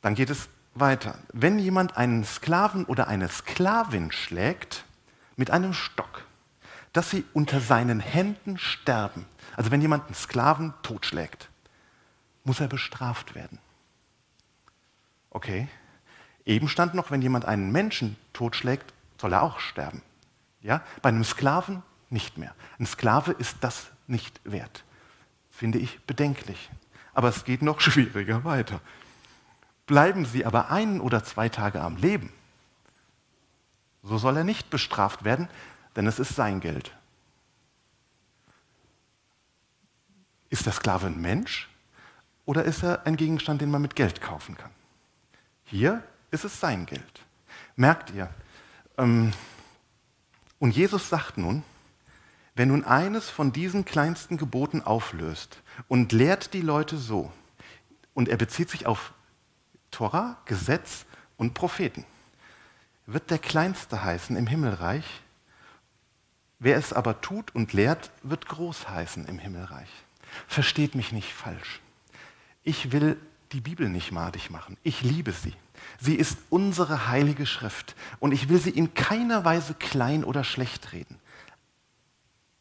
Dann 0.00 0.14
geht 0.14 0.30
es 0.30 0.48
weiter. 0.74 1.18
Wenn 1.32 1.58
jemand 1.58 1.96
einen 1.96 2.24
Sklaven 2.24 2.84
oder 2.84 3.08
eine 3.08 3.28
Sklavin 3.28 4.10
schlägt 4.10 4.84
mit 5.36 5.50
einem 5.50 5.72
Stock, 5.72 6.24
dass 6.94 7.10
sie 7.10 7.24
unter 7.34 7.60
seinen 7.60 8.00
Händen 8.00 8.56
sterben, 8.56 9.26
also 9.56 9.70
wenn 9.70 9.82
jemand 9.82 10.06
einen 10.06 10.14
Sklaven 10.14 10.72
totschlägt, 10.82 11.50
muss 12.44 12.60
er 12.60 12.68
bestraft 12.68 13.34
werden. 13.34 13.58
Okay. 15.30 15.68
Eben 16.46 16.68
stand 16.68 16.94
noch, 16.94 17.10
wenn 17.10 17.20
jemand 17.20 17.46
einen 17.46 17.72
Menschen 17.72 18.16
totschlägt, 18.32 18.92
soll 19.20 19.32
er 19.32 19.42
auch 19.42 19.58
sterben. 19.58 20.02
Ja? 20.60 20.82
Bei 21.02 21.08
einem 21.08 21.24
Sklaven 21.24 21.82
nicht 22.10 22.38
mehr. 22.38 22.54
Ein 22.78 22.86
Sklave 22.86 23.32
ist 23.32 23.56
das 23.60 23.86
nicht 24.06 24.40
wert. 24.44 24.84
Finde 25.50 25.78
ich 25.78 26.00
bedenklich. 26.02 26.70
Aber 27.12 27.28
es 27.28 27.44
geht 27.44 27.62
noch 27.62 27.80
schwieriger 27.80 28.44
weiter. 28.44 28.80
Bleiben 29.86 30.26
sie 30.26 30.46
aber 30.46 30.70
ein 30.70 31.00
oder 31.00 31.24
zwei 31.24 31.48
Tage 31.48 31.80
am 31.80 31.96
Leben, 31.96 32.32
so 34.02 34.16
soll 34.18 34.36
er 34.36 34.44
nicht 34.44 34.70
bestraft 34.70 35.24
werden, 35.24 35.48
denn 35.96 36.06
es 36.06 36.18
ist 36.18 36.34
sein 36.34 36.60
Geld. 36.60 36.92
Ist 40.50 40.66
der 40.66 40.72
Sklave 40.72 41.06
ein 41.06 41.20
Mensch 41.20 41.68
oder 42.44 42.64
ist 42.64 42.82
er 42.82 43.06
ein 43.06 43.16
Gegenstand, 43.16 43.60
den 43.60 43.70
man 43.70 43.82
mit 43.82 43.96
Geld 43.96 44.20
kaufen 44.20 44.56
kann? 44.56 44.70
Hier 45.64 46.02
ist 46.30 46.44
es 46.44 46.60
sein 46.60 46.86
Geld. 46.86 47.22
Merkt 47.76 48.10
ihr? 48.10 48.32
Ähm, 48.98 49.32
und 50.58 50.70
Jesus 50.70 51.08
sagt 51.08 51.38
nun, 51.38 51.62
wenn 52.54 52.68
nun 52.68 52.84
eines 52.84 53.30
von 53.30 53.52
diesen 53.52 53.84
kleinsten 53.84 54.36
Geboten 54.36 54.82
auflöst 54.82 55.60
und 55.88 56.12
lehrt 56.12 56.54
die 56.54 56.60
Leute 56.60 56.96
so, 56.96 57.32
und 58.14 58.28
er 58.28 58.36
bezieht 58.36 58.70
sich 58.70 58.86
auf 58.86 59.12
Tora, 59.90 60.38
Gesetz 60.44 61.04
und 61.36 61.52
Propheten, 61.52 62.04
wird 63.06 63.30
der 63.30 63.38
Kleinste 63.38 64.02
heißen 64.02 64.36
im 64.36 64.46
Himmelreich. 64.46 65.04
Wer 66.64 66.78
es 66.78 66.94
aber 66.94 67.20
tut 67.20 67.54
und 67.54 67.74
lehrt, 67.74 68.10
wird 68.22 68.46
groß 68.46 68.88
heißen 68.88 69.26
im 69.26 69.38
Himmelreich. 69.38 69.90
Versteht 70.48 70.94
mich 70.94 71.12
nicht 71.12 71.30
falsch. 71.30 71.82
Ich 72.62 72.90
will 72.90 73.20
die 73.52 73.60
Bibel 73.60 73.86
nicht 73.90 74.12
madig 74.12 74.48
machen. 74.48 74.78
Ich 74.82 75.02
liebe 75.02 75.32
sie. 75.32 75.52
Sie 76.00 76.14
ist 76.14 76.38
unsere 76.48 77.08
heilige 77.08 77.44
Schrift 77.44 77.94
und 78.18 78.32
ich 78.32 78.48
will 78.48 78.58
sie 78.58 78.70
in 78.70 78.94
keiner 78.94 79.44
Weise 79.44 79.74
klein 79.74 80.24
oder 80.24 80.42
schlecht 80.42 80.94
reden. 80.94 81.18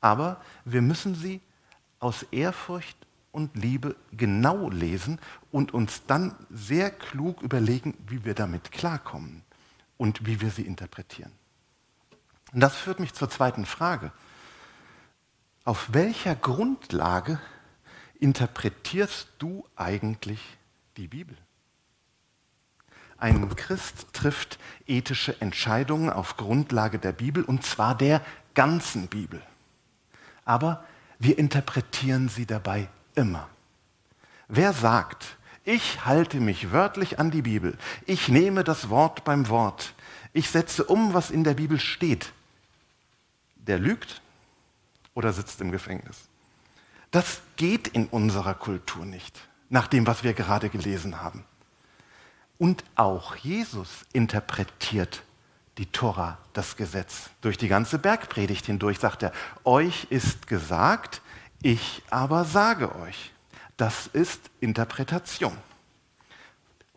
Aber 0.01 0.41
wir 0.65 0.81
müssen 0.81 1.15
sie 1.15 1.39
aus 1.99 2.23
Ehrfurcht 2.23 2.97
und 3.31 3.55
Liebe 3.55 3.95
genau 4.11 4.69
lesen 4.69 5.17
und 5.49 5.73
uns 5.73 6.05
dann 6.07 6.35
sehr 6.49 6.91
klug 6.91 7.41
überlegen, 7.41 7.93
wie 8.05 8.25
wir 8.25 8.33
damit 8.33 8.73
klarkommen 8.73 9.43
und 9.95 10.25
wie 10.25 10.41
wir 10.41 10.51
sie 10.51 10.63
interpretieren. 10.63 11.31
Und 12.53 12.59
das 12.59 12.75
führt 12.75 12.99
mich 12.99 13.13
zur 13.13 13.29
zweiten 13.29 13.65
Frage. 13.65 14.11
Auf 15.65 15.93
welcher 15.93 16.35
Grundlage 16.35 17.39
interpretierst 18.19 19.27
du 19.39 19.65
eigentlich 19.75 20.39
die 20.97 21.07
Bibel? 21.07 21.37
Ein 23.17 23.55
Christ 23.55 24.07
trifft 24.11 24.59
ethische 24.85 25.39
Entscheidungen 25.39 26.09
auf 26.09 26.35
Grundlage 26.35 26.99
der 26.99 27.13
Bibel 27.13 27.43
und 27.43 27.65
zwar 27.65 27.95
der 27.95 28.21
ganzen 28.53 29.07
Bibel. 29.07 29.41
Aber 30.45 30.83
wir 31.19 31.37
interpretieren 31.37 32.27
sie 32.27 32.45
dabei 32.45 32.89
immer. 33.15 33.47
Wer 34.49 34.73
sagt, 34.73 35.37
ich 35.63 36.05
halte 36.05 36.41
mich 36.41 36.73
wörtlich 36.73 37.17
an 37.17 37.31
die 37.31 37.43
Bibel, 37.43 37.77
ich 38.05 38.27
nehme 38.27 38.65
das 38.65 38.89
Wort 38.89 39.23
beim 39.23 39.47
Wort, 39.47 39.93
ich 40.33 40.49
setze 40.49 40.83
um, 40.83 41.13
was 41.13 41.31
in 41.31 41.45
der 41.45 41.53
Bibel 41.53 41.79
steht, 41.79 42.33
der 43.67 43.79
lügt 43.79 44.21
oder 45.13 45.33
sitzt 45.33 45.61
im 45.61 45.71
Gefängnis. 45.71 46.27
Das 47.11 47.41
geht 47.55 47.87
in 47.87 48.07
unserer 48.07 48.55
Kultur 48.55 49.05
nicht, 49.05 49.47
nach 49.69 49.87
dem, 49.87 50.07
was 50.07 50.23
wir 50.23 50.33
gerade 50.33 50.69
gelesen 50.69 51.21
haben. 51.21 51.45
Und 52.57 52.83
auch 52.95 53.35
Jesus 53.35 54.05
interpretiert 54.13 55.23
die 55.77 55.85
Tora, 55.87 56.37
das 56.53 56.75
Gesetz. 56.75 57.29
Durch 57.41 57.57
die 57.57 57.67
ganze 57.67 57.97
Bergpredigt 57.99 58.65
hindurch 58.65 58.99
sagt 58.99 59.23
er, 59.23 59.33
euch 59.63 60.07
ist 60.09 60.47
gesagt, 60.47 61.21
ich 61.61 62.03
aber 62.09 62.45
sage 62.45 62.95
euch. 62.95 63.31
Das 63.77 64.07
ist 64.07 64.39
Interpretation 64.59 65.57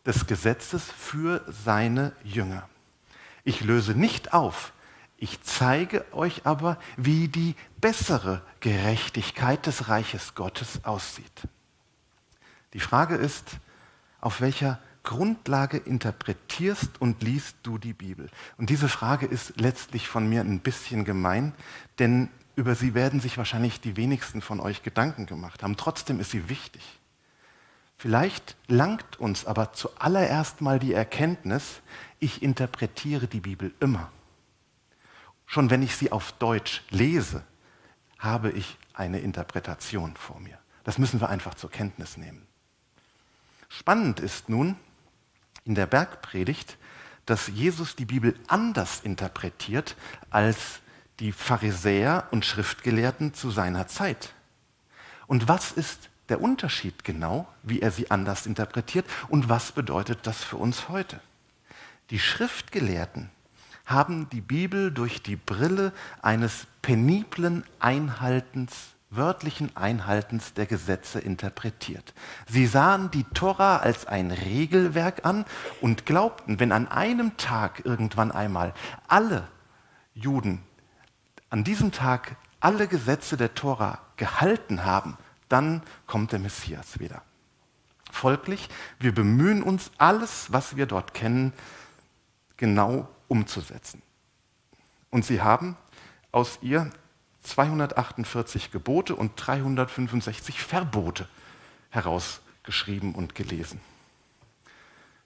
des 0.05 0.27
Gesetzes 0.27 0.85
für 0.85 1.45
seine 1.49 2.13
Jünger. 2.23 2.69
Ich 3.45 3.63
löse 3.63 3.93
nicht 3.93 4.33
auf, 4.33 4.73
ich 5.19 5.43
zeige 5.43 6.05
euch 6.13 6.45
aber, 6.45 6.79
wie 6.97 7.29
die 7.29 7.55
bessere 7.81 8.43
Gerechtigkeit 8.61 9.67
des 9.67 9.89
Reiches 9.89 10.35
Gottes 10.35 10.85
aussieht. 10.85 11.49
Die 12.75 12.81
Frage 12.81 13.15
ist, 13.15 13.59
auf 14.21 14.41
welcher 14.41 14.79
Grundlage 15.03 15.79
interpretierst 15.79 17.01
und 17.01 17.23
liest 17.23 17.57
du 17.63 17.79
die 17.79 17.95
Bibel? 17.95 18.29
Und 18.59 18.69
diese 18.69 18.89
Frage 18.89 19.25
ist 19.27 19.59
letztlich 19.59 20.09
von 20.09 20.29
mir 20.29 20.43
ein 20.43 20.61
bisschen 20.61 21.05
gemein, 21.05 21.55
denn 21.99 22.29
über 22.57 22.75
sie 22.75 22.95
werden 22.95 23.21
sich 23.21 23.39
wahrscheinlich 23.39 23.81
die 23.81 23.97
wenigsten 23.97 24.43
von 24.43 24.61
euch 24.61 24.83
Gedanken 24.83 25.27
gemacht 25.27 25.63
haben. 25.63 25.77
Trotzdem 25.77 26.21
ist 26.21 26.33
sie 26.33 26.49
wichtig. 26.49 26.83
Vielleicht 27.97 28.57
langt 28.67 29.19
uns 29.19 29.47
aber 29.47 29.73
zuallererst 29.73 30.61
mal 30.61 30.79
die 30.79 30.93
Erkenntnis, 30.93 31.81
ich 32.19 32.43
interpretiere 32.43 33.27
die 33.27 33.41
Bibel 33.41 33.73
immer. 33.81 34.11
Schon 35.47 35.71
wenn 35.71 35.83
ich 35.83 35.97
sie 35.97 36.13
auf 36.13 36.33
Deutsch 36.33 36.83
lese, 36.91 37.45
habe 38.19 38.51
ich 38.51 38.77
eine 38.95 39.21
Interpretation 39.21 40.17
vor 40.17 40.41
mir. 40.41 40.59
Das 40.85 40.99
müssen 40.99 41.21
wir 41.21 41.29
einfach 41.29 41.55
zur 41.55 41.71
Kenntnis 41.71 42.17
nehmen. 42.17 42.47
Spannend 43.69 44.21
ist 44.21 44.49
nun, 44.49 44.77
in 45.65 45.75
der 45.75 45.87
Bergpredigt, 45.87 46.79
dass 47.27 47.49
Jesus 47.49 47.97
die 47.97 48.05
Bibel 48.05 48.39
anders 48.47 49.01
interpretiert 49.01 49.97
als 50.31 50.81
die 51.19 51.33
Pharisäer 51.33 52.29
und 52.31 52.45
Schriftgelehrten 52.45 53.35
zu 53.35 53.51
seiner 53.51 53.89
Zeit. 53.89 54.33
Und 55.27 55.49
was 55.49 55.73
ist 55.73 56.09
der 56.29 56.41
Unterschied 56.41 57.05
genau, 57.05 57.49
wie 57.63 57.81
er 57.81 57.91
sie 57.91 58.11
anders 58.11 58.47
interpretiert 58.47 59.07
und 59.29 59.49
was 59.49 59.73
bedeutet 59.73 60.21
das 60.23 60.45
für 60.45 60.57
uns 60.57 60.89
heute? 60.89 61.21
Die 62.11 62.21
Schriftgelehrten 62.21 63.31
haben 63.87 64.29
die 64.29 64.41
Bibel 64.41 64.93
durch 64.93 65.23
die 65.23 65.37
Brille 65.37 65.93
eines 66.21 66.67
peniblen 66.83 67.65
Einhaltens 67.79 68.93
wörtlichen 69.09 69.75
Einhaltens 69.77 70.53
der 70.53 70.67
Gesetze 70.67 71.21
interpretiert. 71.21 72.13
Sie 72.49 72.67
sahen 72.67 73.11
die 73.11 73.25
Tora 73.25 73.79
als 73.79 74.05
ein 74.07 74.31
Regelwerk 74.33 75.25
an 75.25 75.45
und 75.81 76.05
glaubten, 76.07 76.61
wenn 76.61 76.73
an 76.73 76.89
einem 76.89 77.37
Tag 77.37 77.83
irgendwann 77.85 78.33
einmal 78.33 78.75
alle 79.07 79.47
Juden 80.13 80.61
an 81.51 81.65
diesem 81.65 81.93
Tag 81.93 82.37
alle 82.61 82.89
Gesetze 82.89 83.37
der 83.37 83.55
Tora 83.55 83.99
gehalten 84.17 84.85
haben, 84.85 85.17
dann 85.49 85.83
kommt 86.07 86.33
der 86.33 86.39
Messias 86.39 86.99
wieder. 86.99 87.23
Folglich, 88.11 88.69
wir 88.99 89.15
bemühen 89.15 89.63
uns, 89.63 89.91
alles, 89.99 90.53
was 90.53 90.77
wir 90.77 90.87
dort 90.87 91.15
kennen, 91.15 91.53
genau 92.57 93.09
umzusetzen. 93.29 94.03
Und 95.11 95.25
sie 95.25 95.43
haben 95.43 95.77
aus 96.33 96.59
ihr 96.63 96.91
248 97.43 98.73
Gebote 98.73 99.15
und 99.15 99.33
365 99.37 100.61
Verbote 100.61 101.29
herausgeschrieben 101.91 103.15
und 103.15 103.35
gelesen. 103.35 103.81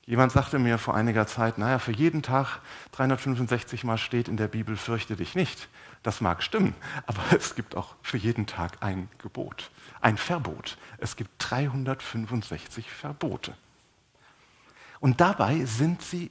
Jemand 0.06 0.32
sagte 0.32 0.58
mir 0.58 0.78
vor 0.78 0.96
einiger 0.96 1.26
Zeit, 1.26 1.56
naja, 1.56 1.78
für 1.78 1.92
jeden 1.92 2.22
Tag 2.22 2.60
365 2.92 3.84
Mal 3.84 3.96
steht 3.96 4.28
in 4.28 4.36
der 4.36 4.48
Bibel, 4.48 4.76
fürchte 4.76 5.14
dich 5.14 5.34
nicht. 5.34 5.68
Das 6.02 6.20
mag 6.20 6.42
stimmen, 6.42 6.74
aber 7.06 7.22
es 7.36 7.54
gibt 7.54 7.76
auch 7.76 7.94
für 8.02 8.16
jeden 8.16 8.46
Tag 8.46 8.78
ein 8.80 9.08
Gebot, 9.18 9.70
ein 10.00 10.16
Verbot. 10.16 10.78
Es 10.98 11.16
gibt 11.16 11.30
365 11.38 12.90
Verbote. 12.90 13.54
Und 14.98 15.20
dabei 15.20 15.64
sind 15.64 16.02
sie 16.02 16.30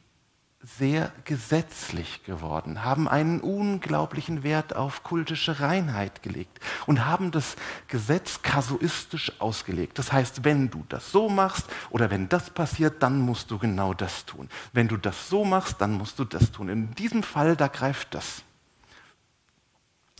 sehr 0.62 1.14
gesetzlich 1.24 2.24
geworden, 2.24 2.84
haben 2.84 3.08
einen 3.08 3.40
unglaublichen 3.40 4.44
Wert 4.44 4.76
auf 4.76 5.04
kultische 5.04 5.62
Reinheit 5.62 6.22
gelegt 6.22 6.60
und 6.86 7.06
haben 7.06 7.32
das 7.32 7.56
Gesetz 7.88 8.42
kasuistisch 8.42 9.40
ausgelegt. 9.40 9.98
Das 10.00 10.12
heißt, 10.12 10.44
wenn 10.44 10.70
du 10.70 10.86
das 10.90 11.12
so 11.12 11.30
machst 11.30 11.66
oder 11.90 12.12
wenn 12.12 12.28
das 12.28 12.50
passiert, 12.50 13.02
dann 13.02 13.20
musst 13.20 13.52
du 13.52 13.58
genau 13.58 13.94
das 13.94 14.26
tun. 14.26 14.50
Wenn 14.74 14.90
du 14.90 14.98
das 14.98 15.30
so 15.30 15.46
machst, 15.46 15.80
dann 15.80 15.94
musst 15.94 16.20
du 16.20 16.26
das 16.26 16.52
tun. 16.52 16.68
In 16.68 16.94
diesem 16.96 17.24
Fall, 17.24 17.56
da 17.56 17.68
greift 17.68 18.14
das. 18.14 18.44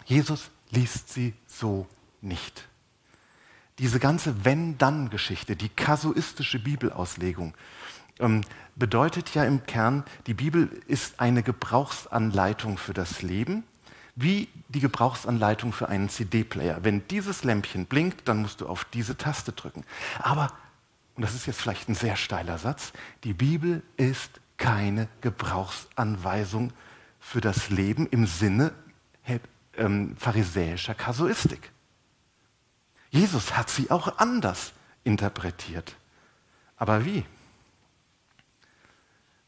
Jesus 0.06 0.50
liest 0.72 1.10
sie 1.10 1.34
so 1.48 1.86
nicht. 2.22 2.68
Diese 3.78 4.00
ganze 4.00 4.46
Wenn-Dann-Geschichte, 4.46 5.56
die 5.56 5.70
kasuistische 5.70 6.60
Bibelauslegung, 6.60 7.54
bedeutet 8.76 9.34
ja 9.34 9.44
im 9.46 9.66
Kern, 9.66 10.04
die 10.28 10.34
Bibel 10.34 10.70
ist 10.88 11.20
eine 11.20 11.44
Gebrauchsanleitung 11.44 12.78
für 12.78 12.94
das 12.94 13.22
Leben, 13.22 13.64
wie 14.16 14.50
die 14.68 14.82
Gebrauchsanleitung 14.82 15.72
für 15.72 15.88
einen 15.88 16.10
CD-Player. 16.10 16.80
Wenn 16.84 17.08
dieses 17.08 17.44
Lämpchen 17.44 17.86
blinkt, 17.86 18.28
dann 18.28 18.42
musst 18.42 18.62
du 18.62 18.68
auf 18.68 18.84
diese 18.86 19.16
Taste 19.16 19.54
drücken. 19.54 19.86
Aber, 20.20 20.52
und 21.16 21.24
das 21.24 21.34
ist 21.34 21.46
jetzt 21.46 21.62
vielleicht 21.62 21.88
ein 21.88 21.96
sehr 21.96 22.18
steiler 22.18 22.58
Satz, 22.58 22.92
die 23.24 23.34
Bibel 23.34 23.82
ist 23.96 24.42
keine 24.58 25.08
Gebrauchsanweisung 25.22 26.74
für 27.20 27.40
das 27.40 27.70
Leben 27.70 28.08
im 28.08 28.26
Sinne 28.26 28.74
ähm, 29.78 30.16
pharisäischer 30.18 30.94
Kasuistik. 30.94 31.72
Jesus 33.12 33.56
hat 33.58 33.70
sie 33.70 33.90
auch 33.90 34.20
anders 34.20 34.74
interpretiert. 35.04 35.96
Aber 36.76 37.06
wie? 37.06 37.26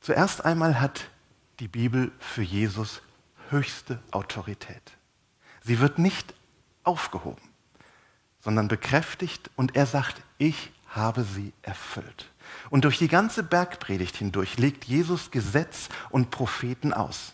Zuerst 0.01 0.43
einmal 0.43 0.81
hat 0.81 1.09
die 1.59 1.67
Bibel 1.67 2.11
für 2.17 2.41
Jesus 2.41 3.03
höchste 3.51 3.99
Autorität. 4.09 4.81
Sie 5.61 5.79
wird 5.79 5.99
nicht 5.99 6.33
aufgehoben, 6.83 7.41
sondern 8.39 8.67
bekräftigt 8.67 9.51
und 9.55 9.75
er 9.75 9.85
sagt, 9.85 10.23
ich 10.39 10.71
habe 10.87 11.23
sie 11.23 11.53
erfüllt. 11.61 12.31
Und 12.71 12.83
durch 12.83 12.97
die 12.97 13.07
ganze 13.07 13.43
Bergpredigt 13.43 14.17
hindurch 14.17 14.57
legt 14.57 14.85
Jesus 14.85 15.29
Gesetz 15.29 15.89
und 16.09 16.31
Propheten 16.31 16.93
aus. 16.93 17.33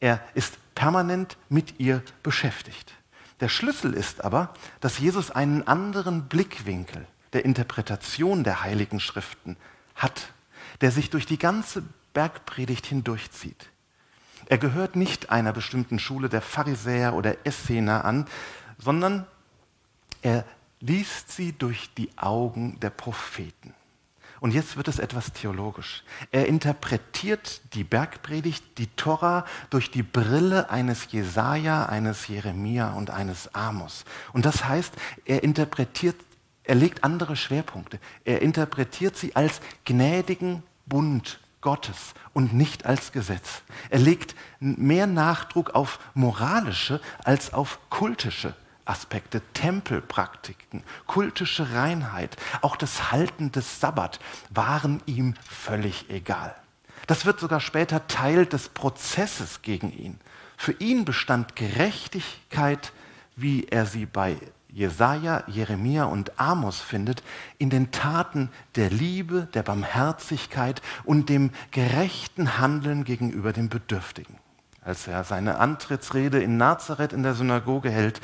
Er 0.00 0.20
ist 0.34 0.58
permanent 0.74 1.36
mit 1.48 1.78
ihr 1.78 2.02
beschäftigt. 2.24 2.92
Der 3.38 3.48
Schlüssel 3.48 3.94
ist 3.94 4.24
aber, 4.24 4.52
dass 4.80 4.98
Jesus 4.98 5.30
einen 5.30 5.66
anderen 5.68 6.28
Blickwinkel 6.28 7.06
der 7.32 7.44
Interpretation 7.44 8.42
der 8.42 8.64
heiligen 8.64 8.98
Schriften 8.98 9.56
hat 9.94 10.32
der 10.80 10.90
sich 10.90 11.10
durch 11.10 11.26
die 11.26 11.38
ganze 11.38 11.82
Bergpredigt 12.12 12.86
hindurchzieht. 12.86 13.70
Er 14.46 14.58
gehört 14.58 14.96
nicht 14.96 15.30
einer 15.30 15.52
bestimmten 15.52 15.98
Schule 15.98 16.28
der 16.28 16.42
Pharisäer 16.42 17.14
oder 17.14 17.36
Essener 17.44 18.04
an, 18.04 18.26
sondern 18.78 19.26
er 20.22 20.44
liest 20.80 21.30
sie 21.30 21.52
durch 21.52 21.90
die 21.94 22.10
Augen 22.16 22.80
der 22.80 22.90
Propheten. 22.90 23.74
Und 24.40 24.54
jetzt 24.54 24.78
wird 24.78 24.88
es 24.88 24.98
etwas 24.98 25.34
theologisch. 25.34 26.02
Er 26.30 26.46
interpretiert 26.46 27.60
die 27.74 27.84
Bergpredigt, 27.84 28.64
die 28.78 28.86
Tora, 28.86 29.44
durch 29.68 29.90
die 29.90 30.02
Brille 30.02 30.70
eines 30.70 31.12
Jesaja, 31.12 31.84
eines 31.84 32.26
Jeremia 32.26 32.94
und 32.94 33.10
eines 33.10 33.54
Amos. 33.54 34.06
Und 34.32 34.46
das 34.46 34.64
heißt, 34.64 34.94
er 35.26 35.44
interpretiert, 35.44 36.16
er 36.64 36.74
legt 36.74 37.04
andere 37.04 37.36
Schwerpunkte. 37.36 38.00
Er 38.24 38.40
interpretiert 38.40 39.14
sie 39.16 39.36
als 39.36 39.60
gnädigen 39.84 40.62
Bund 40.90 41.40
Gottes 41.62 42.12
und 42.34 42.52
nicht 42.52 42.84
als 42.84 43.12
Gesetz. 43.12 43.62
Er 43.88 44.00
legt 44.00 44.34
mehr 44.60 45.06
Nachdruck 45.06 45.74
auf 45.74 45.98
moralische 46.12 47.00
als 47.24 47.54
auf 47.54 47.78
kultische 47.88 48.54
Aspekte, 48.84 49.40
Tempelpraktiken, 49.54 50.82
kultische 51.06 51.72
Reinheit, 51.74 52.36
auch 52.60 52.76
das 52.76 53.12
Halten 53.12 53.52
des 53.52 53.80
Sabbat 53.80 54.18
waren 54.50 55.00
ihm 55.06 55.34
völlig 55.48 56.10
egal. 56.10 56.54
Das 57.06 57.24
wird 57.24 57.40
sogar 57.40 57.60
später 57.60 58.06
Teil 58.08 58.46
des 58.46 58.68
Prozesses 58.68 59.62
gegen 59.62 59.92
ihn. 59.92 60.20
Für 60.56 60.72
ihn 60.72 61.04
bestand 61.04 61.56
Gerechtigkeit, 61.56 62.92
wie 63.36 63.64
er 63.64 63.86
sie 63.86 64.06
bei 64.06 64.36
Jesaja, 64.72 65.44
Jeremia 65.46 66.04
und 66.04 66.38
Amos 66.38 66.80
findet, 66.80 67.22
in 67.58 67.70
den 67.70 67.90
Taten 67.90 68.50
der 68.76 68.90
Liebe, 68.90 69.48
der 69.54 69.62
Barmherzigkeit 69.62 70.82
und 71.04 71.28
dem 71.28 71.50
gerechten 71.70 72.58
Handeln 72.58 73.04
gegenüber 73.04 73.52
dem 73.52 73.68
Bedürftigen. 73.68 74.36
Als 74.82 75.06
er 75.06 75.24
seine 75.24 75.58
Antrittsrede 75.58 76.42
in 76.42 76.56
Nazareth 76.56 77.12
in 77.12 77.22
der 77.22 77.34
Synagoge 77.34 77.90
hält, 77.90 78.20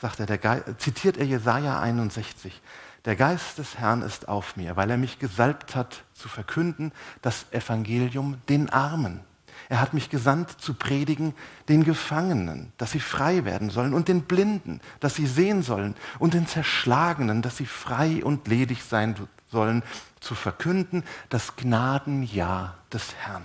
sagt 0.00 0.20
er, 0.20 0.26
der 0.26 0.78
zitiert 0.78 1.16
er 1.16 1.26
Jesaja 1.26 1.80
61. 1.80 2.62
Der 3.04 3.16
Geist 3.16 3.58
des 3.58 3.78
Herrn 3.78 4.02
ist 4.02 4.28
auf 4.28 4.56
mir, 4.56 4.76
weil 4.76 4.90
er 4.90 4.96
mich 4.96 5.18
gesalbt 5.18 5.74
hat, 5.76 6.04
zu 6.14 6.28
verkünden 6.28 6.92
das 7.22 7.46
Evangelium 7.52 8.38
den 8.48 8.70
Armen. 8.70 9.20
Er 9.68 9.80
hat 9.80 9.92
mich 9.92 10.08
gesandt 10.08 10.50
zu 10.52 10.72
predigen 10.72 11.34
den 11.68 11.84
Gefangenen, 11.84 12.72
dass 12.78 12.92
sie 12.92 13.00
frei 13.00 13.44
werden 13.44 13.68
sollen 13.68 13.92
und 13.92 14.08
den 14.08 14.22
Blinden, 14.22 14.80
dass 15.00 15.14
sie 15.14 15.26
sehen 15.26 15.62
sollen 15.62 15.94
und 16.18 16.32
den 16.32 16.46
Zerschlagenen, 16.46 17.42
dass 17.42 17.58
sie 17.58 17.66
frei 17.66 18.24
und 18.24 18.48
ledig 18.48 18.82
sein 18.82 19.14
sollen, 19.50 19.82
zu 20.20 20.34
verkünden 20.34 21.04
das 21.28 21.56
Gnadenjahr 21.56 22.76
des 22.92 23.14
Herrn. 23.16 23.44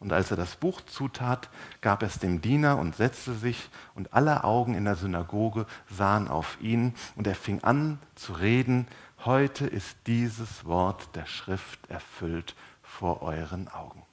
Und 0.00 0.12
als 0.12 0.30
er 0.30 0.36
das 0.36 0.56
Buch 0.56 0.80
zutat, 0.82 1.48
gab 1.80 2.02
es 2.02 2.18
dem 2.18 2.40
Diener 2.40 2.78
und 2.78 2.96
setzte 2.96 3.34
sich, 3.34 3.68
und 3.94 4.12
alle 4.12 4.44
Augen 4.44 4.74
in 4.74 4.84
der 4.84 4.94
Synagoge 4.94 5.66
sahen 5.90 6.28
auf 6.28 6.56
ihn, 6.60 6.94
und 7.16 7.26
er 7.26 7.34
fing 7.34 7.64
an 7.64 7.98
zu 8.14 8.32
reden, 8.34 8.86
heute 9.24 9.66
ist 9.66 9.96
dieses 10.06 10.64
Wort 10.64 11.16
der 11.16 11.26
Schrift 11.26 11.90
erfüllt 11.90 12.54
vor 12.82 13.22
euren 13.22 13.66
Augen. 13.68 14.07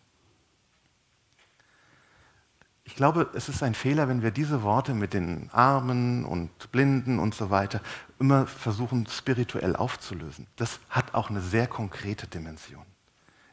Ich 2.88 2.96
glaube, 2.96 3.32
es 3.34 3.50
ist 3.50 3.64
ein 3.64 3.74
Fehler, 3.74 4.08
wenn 4.08 4.22
wir 4.22 4.30
diese 4.30 4.62
Worte 4.62 4.94
mit 4.94 5.14
den 5.14 5.50
Armen 5.52 6.24
und 6.24 6.72
Blinden 6.72 7.18
und 7.18 7.34
so 7.34 7.50
weiter 7.50 7.82
immer 8.20 8.46
versuchen 8.46 9.08
spirituell 9.08 9.76
aufzulösen. 9.76 10.46
Das 10.56 10.80
hat 10.90 11.16
auch 11.16 11.32
eine 11.32 11.42
sehr 11.42 11.68
konkrete 11.68 12.28
Dimension. 12.28 12.86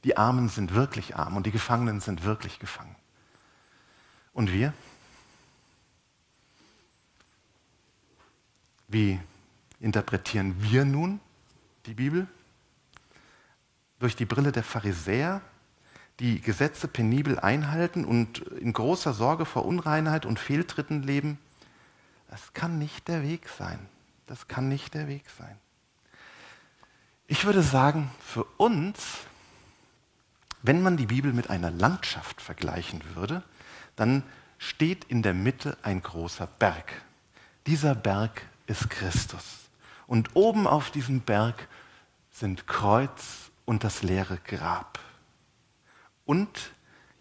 Die 0.05 0.19
Armen 0.19 0.51
sind 0.51 0.75
wirklich 0.75 1.17
arm 1.17 1.37
und 1.37 1.47
die 1.47 1.51
Gefangenen 1.51 2.01
sind 2.01 2.25
wirklich 2.25 2.59
gefangen. 2.59 2.95
Und 4.35 4.53
wir? 4.53 4.75
Wie 8.87 9.19
interpretieren 9.81 10.57
wir 10.59 10.85
nun 10.85 11.21
die 11.87 11.95
Bibel? 11.95 12.27
Durch 13.99 14.15
die 14.15 14.27
Brille 14.27 14.53
der 14.53 14.65
Pharisäer 14.65 15.41
die 16.23 16.41
Gesetze 16.41 16.87
penibel 16.87 17.41
einhalten 17.41 18.05
und 18.05 18.39
in 18.39 18.73
großer 18.73 19.13
Sorge 19.13 19.45
vor 19.45 19.65
Unreinheit 19.65 20.25
und 20.25 20.39
Fehltritten 20.39 21.03
leben, 21.03 21.37
das 22.31 22.53
kann 22.55 22.79
nicht 22.79 23.09
der 23.09 23.25
Weg 23.25 23.49
sein. 23.49 23.89
Das 24.27 24.47
kann 24.47 24.69
nicht 24.69 24.95
der 24.95 25.09
Weg 25.09 25.25
sein. 25.37 25.59
Ich 27.27 27.45
würde 27.45 27.61
sagen, 27.61 28.09
für 28.21 28.45
uns, 28.57 29.19
wenn 30.63 30.81
man 30.81 30.97
die 30.97 31.07
Bibel 31.07 31.33
mit 31.33 31.51
einer 31.51 31.73
Landschaft 31.73 32.41
vergleichen 32.41 33.03
würde, 33.17 33.43
dann 33.97 34.23
steht 34.59 35.03
in 35.05 35.23
der 35.23 35.35
Mitte 35.35 35.77
ein 35.83 36.03
großer 36.03 36.47
Berg. 36.47 37.03
Dieser 37.67 37.97
Berg 37.97 38.43
ist 38.69 38.91
Christus. 38.91 39.69
Und 40.07 40.31
oben 40.35 40.69
auf 40.69 40.93
diesem 40.93 41.21
Berg 41.21 41.67
sind 42.31 42.69
Kreuz 42.69 43.51
und 43.65 43.83
das 43.83 44.05
leere 44.05 44.39
Grab 44.47 45.01
und 46.25 46.73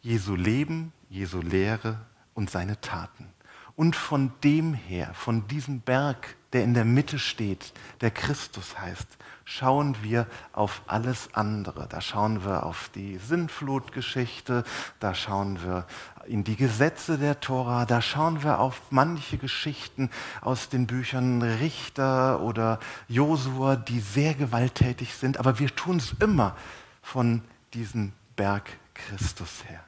Jesu 0.02 0.36
Leben, 0.36 0.94
Jesu 1.10 1.42
Lehre 1.42 2.00
und 2.34 2.50
seine 2.50 2.80
Taten. 2.82 3.28
Und 3.76 3.96
von 3.96 4.32
dem 4.44 4.74
her, 4.74 5.12
von 5.14 5.48
diesem 5.48 5.82
Berg, 5.82 6.36
der 6.54 6.64
in 6.64 6.74
der 6.74 6.86
Mitte 6.86 7.18
steht, 7.18 7.74
der 8.02 8.12
Christus 8.12 8.78
heißt, 8.78 9.08
schauen 9.46 9.96
wir 10.02 10.28
auf 10.54 10.82
alles 10.88 11.30
andere. 11.34 11.88
Da 11.88 12.02
schauen 12.02 12.44
wir 12.44 12.64
auf 12.64 12.90
die 12.94 13.18
Sintflutgeschichte, 13.18 14.64
da 15.00 15.16
schauen 15.16 15.64
wir 15.64 15.86
in 16.26 16.44
die 16.44 16.56
Gesetze 16.56 17.18
der 17.18 17.40
Tora, 17.40 17.86
da 17.86 18.02
schauen 18.02 18.44
wir 18.44 18.60
auf 18.60 18.82
manche 18.92 19.38
Geschichten 19.38 20.10
aus 20.42 20.70
den 20.70 20.88
Büchern 20.88 21.42
Richter 21.42 22.42
oder 22.42 22.80
Josua, 23.08 23.76
die 23.76 24.00
sehr 24.00 24.34
gewalttätig 24.34 25.16
sind, 25.16 25.38
aber 25.38 25.60
wir 25.60 25.74
tun 25.76 25.98
es 25.98 26.14
immer 26.20 26.56
von 27.02 27.42
diesem 27.74 28.12
Berg 28.36 28.70
Christus 29.08 29.64
her. 29.68 29.84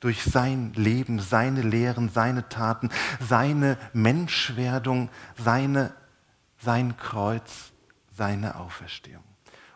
Durch 0.00 0.22
sein 0.22 0.72
Leben, 0.74 1.18
seine 1.18 1.62
Lehren, 1.62 2.08
seine 2.08 2.48
Taten, 2.48 2.90
seine 3.20 3.76
Menschwerdung, 3.92 5.10
seine, 5.36 5.92
sein 6.58 6.96
Kreuz, 6.96 7.72
seine 8.16 8.56
Auferstehung. 8.56 9.24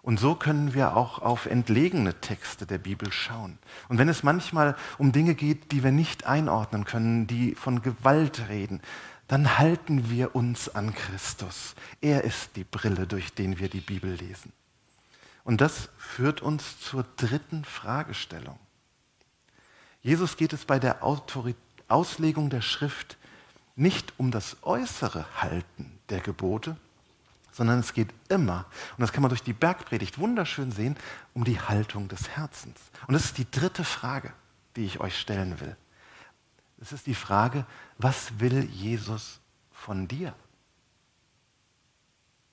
Und 0.02 0.18
so 0.18 0.34
können 0.34 0.74
wir 0.74 0.96
auch 0.96 1.20
auf 1.20 1.46
entlegene 1.46 2.20
Texte 2.20 2.66
der 2.66 2.78
Bibel 2.78 3.12
schauen. 3.12 3.58
Und 3.88 3.98
wenn 3.98 4.08
es 4.08 4.24
manchmal 4.24 4.76
um 4.98 5.12
Dinge 5.12 5.36
geht, 5.36 5.70
die 5.70 5.84
wir 5.84 5.92
nicht 5.92 6.26
einordnen 6.26 6.84
können, 6.84 7.28
die 7.28 7.54
von 7.54 7.82
Gewalt 7.82 8.48
reden, 8.48 8.80
dann 9.28 9.58
halten 9.58 10.10
wir 10.10 10.34
uns 10.34 10.68
an 10.68 10.92
Christus. 10.92 11.76
Er 12.00 12.24
ist 12.24 12.56
die 12.56 12.64
Brille, 12.64 13.06
durch 13.06 13.32
den 13.32 13.60
wir 13.60 13.68
die 13.68 13.80
Bibel 13.80 14.12
lesen. 14.12 14.52
Und 15.44 15.60
das 15.60 15.88
führt 15.96 16.40
uns 16.40 16.80
zur 16.80 17.04
dritten 17.16 17.64
Fragestellung. 17.64 18.58
Jesus 20.02 20.36
geht 20.36 20.52
es 20.52 20.64
bei 20.64 20.78
der 20.78 21.02
Auslegung 21.02 22.50
der 22.50 22.60
Schrift 22.60 23.16
nicht 23.76 24.12
um 24.18 24.30
das 24.30 24.56
äußere 24.62 25.26
Halten 25.40 25.98
der 26.08 26.20
Gebote, 26.20 26.76
sondern 27.52 27.80
es 27.80 27.92
geht 27.92 28.08
immer, 28.28 28.66
und 28.96 29.00
das 29.00 29.12
kann 29.12 29.22
man 29.22 29.28
durch 29.28 29.42
die 29.42 29.52
Bergpredigt 29.52 30.18
wunderschön 30.18 30.72
sehen, 30.72 30.96
um 31.34 31.44
die 31.44 31.60
Haltung 31.60 32.08
des 32.08 32.30
Herzens. 32.30 32.78
Und 33.06 33.14
das 33.14 33.26
ist 33.26 33.38
die 33.38 33.50
dritte 33.50 33.84
Frage, 33.84 34.32
die 34.76 34.84
ich 34.84 35.00
euch 35.00 35.18
stellen 35.18 35.60
will. 35.60 35.76
Es 36.80 36.92
ist 36.92 37.06
die 37.06 37.14
Frage, 37.14 37.66
was 37.98 38.40
will 38.40 38.64
Jesus 38.64 39.38
von 39.70 40.08
dir? 40.08 40.34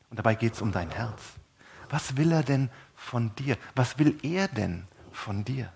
Und 0.09 0.17
dabei 0.17 0.35
geht 0.35 0.53
es 0.53 0.61
um 0.61 0.71
dein 0.71 0.91
Herz. 0.91 1.21
Was 1.89 2.17
will 2.17 2.31
er 2.31 2.43
denn 2.43 2.69
von 2.95 3.35
dir? 3.35 3.57
Was 3.75 3.97
will 3.99 4.17
er 4.23 4.47
denn 4.47 4.85
von 5.11 5.43
dir? 5.43 5.71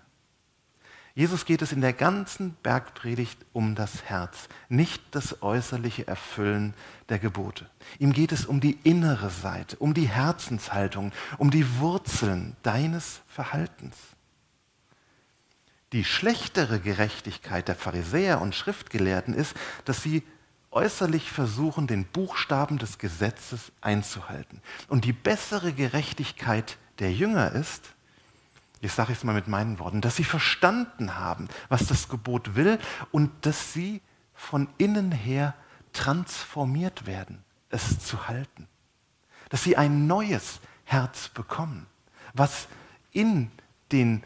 Jesus 1.16 1.44
geht 1.44 1.62
es 1.62 1.70
in 1.70 1.80
der 1.80 1.92
ganzen 1.92 2.56
Bergpredigt 2.62 3.38
um 3.52 3.76
das 3.76 4.02
Herz, 4.04 4.48
nicht 4.68 5.00
das 5.12 5.42
äußerliche 5.42 6.08
Erfüllen 6.08 6.74
der 7.08 7.20
Gebote. 7.20 7.70
Ihm 8.00 8.12
geht 8.12 8.32
es 8.32 8.46
um 8.46 8.60
die 8.60 8.78
innere 8.82 9.30
Seite, 9.30 9.76
um 9.76 9.94
die 9.94 10.08
Herzenshaltung, 10.08 11.12
um 11.38 11.52
die 11.52 11.78
Wurzeln 11.78 12.56
deines 12.64 13.20
Verhaltens. 13.28 13.96
Die 15.92 16.02
schlechtere 16.02 16.80
Gerechtigkeit 16.80 17.68
der 17.68 17.76
Pharisäer 17.76 18.40
und 18.40 18.56
Schriftgelehrten 18.56 19.34
ist, 19.34 19.54
dass 19.84 20.02
sie 20.02 20.24
äußerlich 20.74 21.30
versuchen, 21.30 21.86
den 21.86 22.04
Buchstaben 22.04 22.78
des 22.78 22.98
Gesetzes 22.98 23.72
einzuhalten. 23.80 24.60
Und 24.88 25.04
die 25.04 25.12
bessere 25.12 25.72
Gerechtigkeit 25.72 26.76
der 26.98 27.12
Jünger 27.12 27.52
ist, 27.52 27.94
ich 28.80 28.92
sage 28.92 29.12
es 29.12 29.24
mal 29.24 29.32
mit 29.34 29.48
meinen 29.48 29.78
Worten, 29.78 30.00
dass 30.00 30.16
sie 30.16 30.24
verstanden 30.24 31.16
haben, 31.16 31.48
was 31.68 31.86
das 31.86 32.08
Gebot 32.08 32.54
will 32.54 32.78
und 33.12 33.30
dass 33.46 33.72
sie 33.72 34.02
von 34.34 34.68
innen 34.76 35.10
her 35.10 35.54
transformiert 35.92 37.06
werden, 37.06 37.42
es 37.70 38.00
zu 38.00 38.28
halten. 38.28 38.68
Dass 39.48 39.62
sie 39.62 39.76
ein 39.76 40.06
neues 40.06 40.60
Herz 40.84 41.28
bekommen, 41.28 41.86
was 42.34 42.68
in, 43.12 43.50
den, 43.92 44.22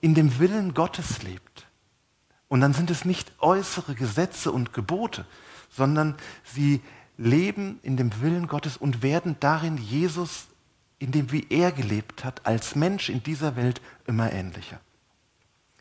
in 0.00 0.14
dem 0.14 0.38
Willen 0.38 0.72
Gottes 0.72 1.22
lebt. 1.22 1.66
Und 2.48 2.60
dann 2.60 2.72
sind 2.72 2.90
es 2.90 3.04
nicht 3.04 3.32
äußere 3.40 3.94
Gesetze 3.94 4.50
und 4.50 4.72
Gebote, 4.72 5.26
sondern 5.70 6.16
sie 6.44 6.82
leben 7.16 7.78
in 7.82 7.96
dem 7.96 8.20
Willen 8.20 8.46
Gottes 8.46 8.76
und 8.76 9.02
werden 9.02 9.36
darin 9.40 9.76
Jesus 9.76 10.48
in 10.98 11.12
dem, 11.12 11.32
wie 11.32 11.46
er 11.48 11.72
gelebt 11.72 12.24
hat, 12.24 12.46
als 12.46 12.74
Mensch 12.74 13.08
in 13.08 13.22
dieser 13.22 13.56
Welt 13.56 13.80
immer 14.06 14.32
ähnlicher. 14.32 14.80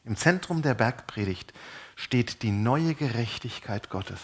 Im 0.05 0.15
Zentrum 0.15 0.61
der 0.61 0.73
Bergpredigt 0.73 1.53
steht 1.95 2.41
die 2.41 2.51
neue 2.51 2.95
Gerechtigkeit 2.95 3.89
Gottes, 3.89 4.19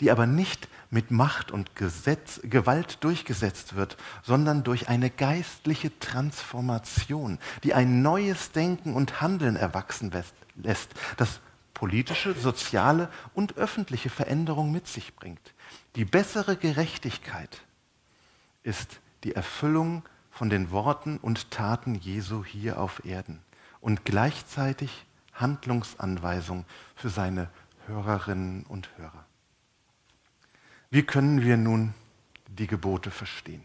die 0.00 0.10
aber 0.10 0.26
nicht 0.26 0.68
mit 0.90 1.10
Macht 1.10 1.50
und 1.50 1.76
Gesetz, 1.76 2.40
Gewalt 2.42 3.04
durchgesetzt 3.04 3.76
wird, 3.76 3.96
sondern 4.22 4.64
durch 4.64 4.88
eine 4.88 5.10
geistliche 5.10 5.96
Transformation, 5.98 7.38
die 7.62 7.74
ein 7.74 8.00
neues 8.00 8.52
Denken 8.52 8.94
und 8.94 9.20
Handeln 9.20 9.56
erwachsen 9.56 10.10
lässt, 10.56 10.88
das 11.16 11.40
politische, 11.74 12.34
soziale 12.34 13.10
und 13.34 13.56
öffentliche 13.56 14.08
Veränderung 14.08 14.72
mit 14.72 14.86
sich 14.86 15.14
bringt. 15.14 15.52
Die 15.96 16.04
bessere 16.04 16.56
Gerechtigkeit 16.56 17.62
ist 18.62 19.00
die 19.24 19.34
Erfüllung 19.34 20.02
von 20.30 20.50
den 20.50 20.70
Worten 20.70 21.18
und 21.18 21.50
Taten 21.50 21.94
Jesu 21.94 22.44
hier 22.44 22.80
auf 22.80 23.04
Erden 23.04 23.40
und 23.80 24.04
gleichzeitig 24.04 25.04
Handlungsanweisung 25.34 26.64
für 26.94 27.10
seine 27.10 27.50
Hörerinnen 27.86 28.64
und 28.64 28.88
Hörer. 28.96 29.26
Wie 30.90 31.02
können 31.02 31.42
wir 31.42 31.56
nun 31.56 31.92
die 32.48 32.66
Gebote 32.66 33.10
verstehen? 33.10 33.62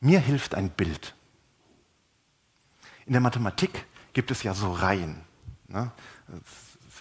Mir 0.00 0.20
hilft 0.20 0.54
ein 0.54 0.70
Bild. 0.70 1.14
In 3.06 3.12
der 3.12 3.22
Mathematik 3.22 3.86
gibt 4.12 4.30
es 4.30 4.42
ja 4.42 4.54
so 4.54 4.70
Reihen. 4.72 5.22
Ne? 5.66 5.90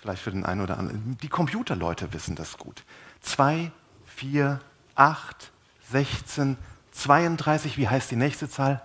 Vielleicht 0.01 0.21
für 0.21 0.31
den 0.31 0.45
einen 0.45 0.61
oder 0.61 0.77
anderen. 0.77 1.17
Die 1.21 1.29
Computerleute 1.29 2.13
wissen 2.13 2.35
das 2.35 2.57
gut. 2.57 2.83
2, 3.21 3.71
4, 4.05 4.59
8, 4.95 5.51
16, 5.91 6.57
32, 6.91 7.77
wie 7.77 7.87
heißt 7.87 8.11
die 8.11 8.15
nächste 8.15 8.49
Zahl? 8.49 8.81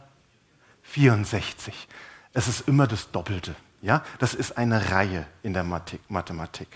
64. 0.83 1.89
Es 2.33 2.49
ist 2.49 2.69
immer 2.69 2.87
das 2.87 3.11
Doppelte. 3.11 3.55
Ja? 3.81 4.03
Das 4.19 4.35
ist 4.35 4.57
eine 4.57 4.91
Reihe 4.91 5.27
in 5.43 5.53
der 5.53 5.65
Mathematik. 5.65 6.69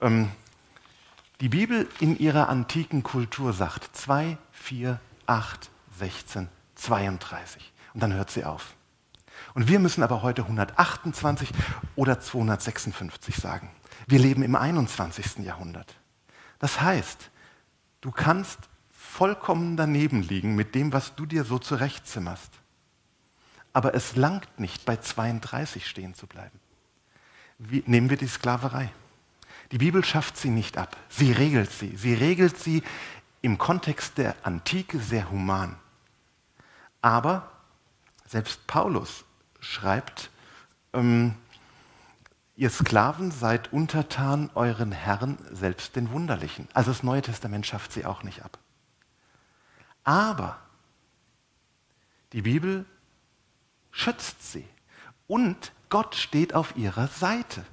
Ähm, 0.00 0.30
die 1.40 1.48
Bibel 1.48 1.88
in 2.00 2.18
ihrer 2.18 2.48
antiken 2.48 3.02
Kultur 3.02 3.52
sagt 3.52 3.96
2, 3.96 4.38
4, 4.52 5.00
8, 5.26 5.70
16, 5.98 6.48
32. 6.76 7.72
Und 7.92 8.02
dann 8.02 8.12
hört 8.12 8.30
sie 8.30 8.44
auf. 8.44 8.74
Und 9.52 9.68
wir 9.68 9.78
müssen 9.78 10.02
aber 10.02 10.22
heute 10.22 10.42
128 10.42 11.50
oder 11.96 12.18
256 12.20 13.36
sagen. 13.36 13.70
Wir 14.06 14.18
leben 14.18 14.42
im 14.42 14.56
21. 14.56 15.44
Jahrhundert. 15.44 15.94
Das 16.58 16.80
heißt, 16.80 17.30
du 18.00 18.10
kannst 18.10 18.58
vollkommen 18.90 19.76
daneben 19.76 20.22
liegen 20.22 20.54
mit 20.54 20.74
dem, 20.74 20.92
was 20.92 21.14
du 21.14 21.26
dir 21.26 21.44
so 21.44 21.58
zurechtzimmerst. 21.58 22.50
Aber 23.72 23.94
es 23.94 24.16
langt 24.16 24.58
nicht, 24.58 24.84
bei 24.84 24.96
32 24.96 25.86
stehen 25.86 26.14
zu 26.14 26.26
bleiben. 26.26 26.58
Wie, 27.58 27.82
nehmen 27.86 28.10
wir 28.10 28.16
die 28.16 28.28
Sklaverei. 28.28 28.90
Die 29.72 29.78
Bibel 29.78 30.04
schafft 30.04 30.36
sie 30.36 30.50
nicht 30.50 30.78
ab. 30.78 30.96
Sie 31.08 31.32
regelt 31.32 31.70
sie. 31.70 31.96
Sie 31.96 32.14
regelt 32.14 32.58
sie 32.58 32.82
im 33.42 33.58
Kontext 33.58 34.18
der 34.18 34.34
Antike 34.42 34.98
sehr 34.98 35.30
human. 35.30 35.76
Aber 37.02 37.50
selbst 38.26 38.66
Paulus 38.66 39.23
schreibt, 39.64 40.30
ähm, 40.92 41.34
ihr 42.56 42.70
Sklaven 42.70 43.30
seid 43.30 43.72
untertan 43.72 44.50
euren 44.54 44.92
Herren, 44.92 45.38
selbst 45.50 45.96
den 45.96 46.10
Wunderlichen. 46.10 46.68
Also 46.74 46.90
das 46.90 47.02
Neue 47.02 47.22
Testament 47.22 47.66
schafft 47.66 47.92
sie 47.92 48.04
auch 48.04 48.22
nicht 48.22 48.44
ab. 48.44 48.58
Aber 50.04 50.58
die 52.32 52.42
Bibel 52.42 52.84
schützt 53.90 54.52
sie. 54.52 54.66
Und 55.26 55.72
Gott 55.88 56.14
steht 56.14 56.54
auf 56.54 56.76
ihrer 56.76 57.08
Seite. 57.08 57.64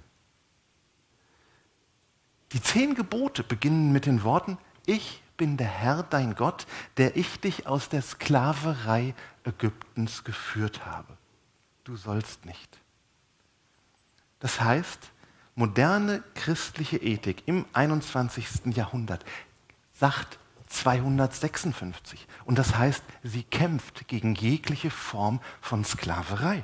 Die 2.53 2.61
zehn 2.61 2.95
Gebote 2.95 3.43
beginnen 3.43 3.91
mit 3.91 4.05
den 4.05 4.23
Worten, 4.23 4.57
ich 4.85 5.21
bin 5.37 5.57
der 5.57 5.67
Herr 5.67 6.03
dein 6.03 6.35
Gott, 6.35 6.67
der 6.97 7.17
ich 7.17 7.39
dich 7.39 7.65
aus 7.65 7.89
der 7.89 8.01
Sklaverei 8.01 9.15
Ägyptens 9.43 10.23
geführt 10.23 10.85
habe. 10.85 11.17
Du 11.91 11.97
sollst 11.97 12.45
nicht. 12.45 12.79
Das 14.39 14.61
heißt, 14.61 15.11
moderne 15.55 16.23
christliche 16.35 16.95
Ethik 16.95 17.43
im 17.47 17.65
21. 17.73 18.73
Jahrhundert 18.77 19.25
sagt, 19.91 20.39
256. 20.69 22.27
Und 22.45 22.57
das 22.57 22.77
heißt, 22.77 23.03
sie 23.23 23.43
kämpft 23.43 24.07
gegen 24.07 24.35
jegliche 24.35 24.89
Form 24.89 25.41
von 25.59 25.83
Sklaverei. 25.83 26.63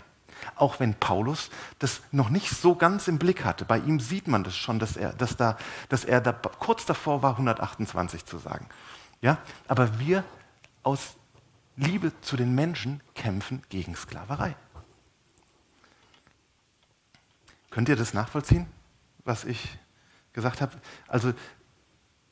Auch 0.55 0.79
wenn 0.79 0.93
Paulus 0.93 1.49
das 1.79 1.99
noch 2.13 2.29
nicht 2.29 2.51
so 2.51 2.75
ganz 2.75 3.09
im 3.09 3.19
Blick 3.19 3.43
hatte. 3.43 3.65
Bei 3.65 3.79
ihm 3.79 3.99
sieht 3.99 4.29
man 4.29 4.45
das 4.45 4.55
schon, 4.55 4.79
dass 4.79 4.95
er, 4.95 5.11
dass 5.11 5.35
da, 5.35 5.57
dass 5.89 6.05
er 6.05 6.21
da 6.21 6.31
kurz 6.31 6.85
davor 6.85 7.21
war, 7.21 7.31
128 7.31 8.25
zu 8.25 8.37
sagen. 8.37 8.65
Ja? 9.19 9.39
Aber 9.67 9.99
wir 9.99 10.23
aus 10.83 11.17
Liebe 11.75 12.13
zu 12.21 12.37
den 12.37 12.55
Menschen 12.55 13.01
kämpfen 13.13 13.61
gegen 13.67 13.93
Sklaverei. 13.93 14.55
Könnt 17.77 17.89
ihr 17.89 17.95
das 17.95 18.15
nachvollziehen, 18.15 18.65
was 19.23 19.45
ich 19.45 19.77
gesagt 20.33 20.61
habe? 20.61 20.71
Also 21.07 21.35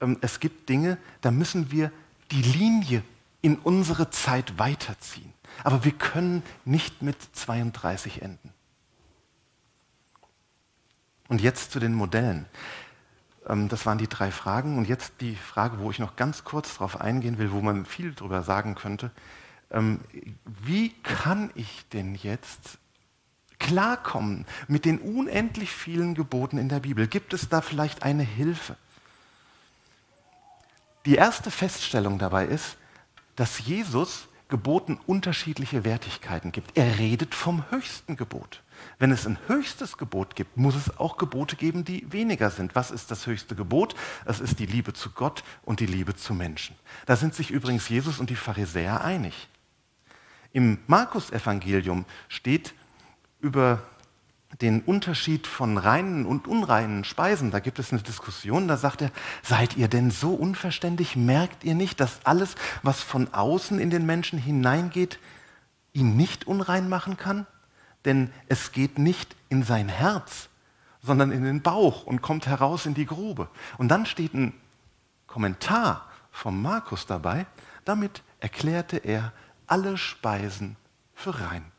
ähm, 0.01 0.17
es 0.21 0.39
gibt 0.39 0.69
Dinge, 0.69 0.97
da 1.21 1.29
müssen 1.29 1.69
wir 1.69 1.91
die 2.31 2.41
Linie 2.41 3.03
in 3.43 3.57
unsere 3.57 4.09
Zeit 4.09 4.57
weiterziehen. 4.57 5.31
Aber 5.63 5.85
wir 5.85 5.91
können 5.91 6.41
nicht 6.65 7.03
mit 7.03 7.17
32 7.21 8.23
enden. 8.23 8.51
Und 11.27 11.41
jetzt 11.41 11.71
zu 11.71 11.79
den 11.79 11.93
Modellen. 11.93 12.47
Ähm, 13.45 13.69
das 13.69 13.85
waren 13.85 13.99
die 13.99 14.09
drei 14.09 14.31
Fragen. 14.31 14.79
Und 14.79 14.87
jetzt 14.87 15.21
die 15.21 15.35
Frage, 15.35 15.77
wo 15.77 15.91
ich 15.91 15.99
noch 15.99 16.15
ganz 16.15 16.43
kurz 16.43 16.73
darauf 16.73 16.99
eingehen 16.99 17.37
will, 17.37 17.51
wo 17.51 17.61
man 17.61 17.85
viel 17.85 18.13
darüber 18.13 18.41
sagen 18.41 18.73
könnte. 18.73 19.11
Ähm, 19.69 19.99
wie 20.43 20.89
kann 21.03 21.51
ich 21.53 21.87
denn 21.89 22.15
jetzt 22.15 22.79
klarkommen 23.59 24.45
mit 24.67 24.85
den 24.85 24.99
unendlich 24.99 25.71
vielen 25.71 26.15
Geboten 26.15 26.57
in 26.57 26.69
der 26.69 26.79
Bibel? 26.79 27.07
Gibt 27.07 27.33
es 27.33 27.49
da 27.49 27.61
vielleicht 27.61 28.03
eine 28.03 28.23
Hilfe? 28.23 28.75
Die 31.05 31.15
erste 31.15 31.51
Feststellung 31.51 32.17
dabei 32.17 32.45
ist, 32.45 32.77
dass 33.35 33.59
Jesus 33.59 34.27
Geboten 34.47 34.99
unterschiedliche 35.07 35.83
Wertigkeiten 35.83 36.51
gibt. 36.51 36.77
Er 36.77 36.99
redet 36.99 37.33
vom 37.33 37.63
höchsten 37.71 38.15
Gebot. 38.15 38.61
Wenn 38.99 39.11
es 39.11 39.25
ein 39.25 39.39
höchstes 39.47 39.97
Gebot 39.97 40.35
gibt, 40.35 40.55
muss 40.55 40.75
es 40.75 40.97
auch 40.99 41.17
Gebote 41.17 41.55
geben, 41.55 41.83
die 41.83 42.11
weniger 42.11 42.51
sind. 42.51 42.75
Was 42.75 42.91
ist 42.91 43.09
das 43.09 43.25
höchste 43.25 43.55
Gebot? 43.55 43.95
Es 44.25 44.39
ist 44.39 44.59
die 44.59 44.67
Liebe 44.67 44.93
zu 44.93 45.09
Gott 45.09 45.43
und 45.63 45.79
die 45.79 45.87
Liebe 45.87 46.15
zu 46.15 46.35
Menschen. 46.35 46.75
Da 47.07 47.15
sind 47.15 47.33
sich 47.33 47.49
übrigens 47.49 47.89
Jesus 47.89 48.19
und 48.19 48.29
die 48.29 48.35
Pharisäer 48.35 49.03
einig. 49.03 49.47
Im 50.53 50.77
Markus-Evangelium 50.85 52.05
steht 52.29 52.75
über 53.45 53.79
den 54.61 54.81
Unterschied 54.81 55.45
von 55.45 55.77
reinen 55.77 56.25
und 56.25 56.47
unreinen 56.47 57.03
Speisen, 57.03 57.51
da 57.51 57.59
gibt 57.59 57.77
es 57.77 57.91
eine 57.91 58.01
Diskussion, 58.01 58.67
da 58.67 58.75
sagt 58.75 59.03
er, 59.03 59.11
seid 59.43 59.77
ihr 59.77 59.87
denn 59.87 60.09
so 60.09 60.33
unverständlich, 60.33 61.15
merkt 61.15 61.63
ihr 61.63 61.75
nicht, 61.75 61.99
dass 61.99 62.25
alles, 62.25 62.55
was 62.81 63.01
von 63.01 63.31
außen 63.33 63.77
in 63.77 63.91
den 63.91 64.05
Menschen 64.05 64.39
hineingeht, 64.39 65.19
ihn 65.93 66.15
nicht 66.15 66.47
unrein 66.47 66.89
machen 66.89 67.17
kann? 67.17 67.45
Denn 68.05 68.31
es 68.47 68.71
geht 68.71 68.97
nicht 68.97 69.35
in 69.49 69.61
sein 69.61 69.89
Herz, 69.89 70.49
sondern 71.03 71.31
in 71.31 71.43
den 71.43 71.61
Bauch 71.61 72.05
und 72.05 72.23
kommt 72.23 72.47
heraus 72.47 72.87
in 72.87 72.95
die 72.95 73.05
Grube. 73.05 73.49
Und 73.77 73.89
dann 73.89 74.07
steht 74.07 74.33
ein 74.33 74.53
Kommentar 75.27 76.07
vom 76.31 76.61
Markus 76.61 77.05
dabei, 77.05 77.45
damit 77.83 78.23
erklärte 78.39 78.97
er 78.97 79.33
alle 79.67 79.97
Speisen 79.97 80.77
für 81.13 81.39
rein. 81.39 81.74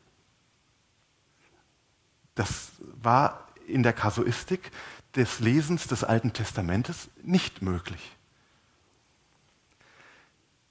Das 2.37 2.69
war 3.01 3.47
in 3.65 3.81
der 3.81 3.93
Kasuistik 3.93 4.71
des 5.15 5.39
Lesens 5.39 5.87
des 5.87 6.03
Alten 6.03 6.33
Testamentes 6.33 7.09
nicht 7.23 7.63
möglich. 7.63 8.15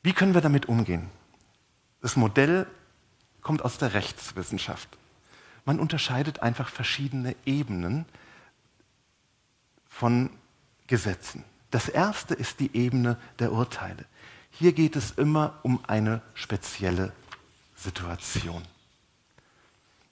Wie 0.05 0.13
können 0.13 0.35
wir 0.35 0.41
damit 0.41 0.67
umgehen? 0.67 1.11
Das 2.01 2.15
Modell 2.15 2.69
kommt 3.41 3.63
aus 3.63 3.79
der 3.79 3.95
Rechtswissenschaft. 3.95 4.89
Man 5.65 5.81
unterscheidet 5.81 6.41
einfach 6.41 6.69
verschiedene 6.69 7.35
Ebenen 7.45 8.07
von 9.89 10.31
Gesetzen. 10.87 11.43
Das 11.73 11.89
erste 11.89 12.35
ist 12.35 12.61
die 12.61 12.77
Ebene 12.77 13.19
der 13.41 13.51
Urteile. 13.51 14.05
Hier 14.53 14.73
geht 14.73 14.95
es 14.95 15.11
immer 15.11 15.59
um 15.65 15.85
eine 15.89 16.23
spezielle 16.35 17.13
Situation. 17.75 18.63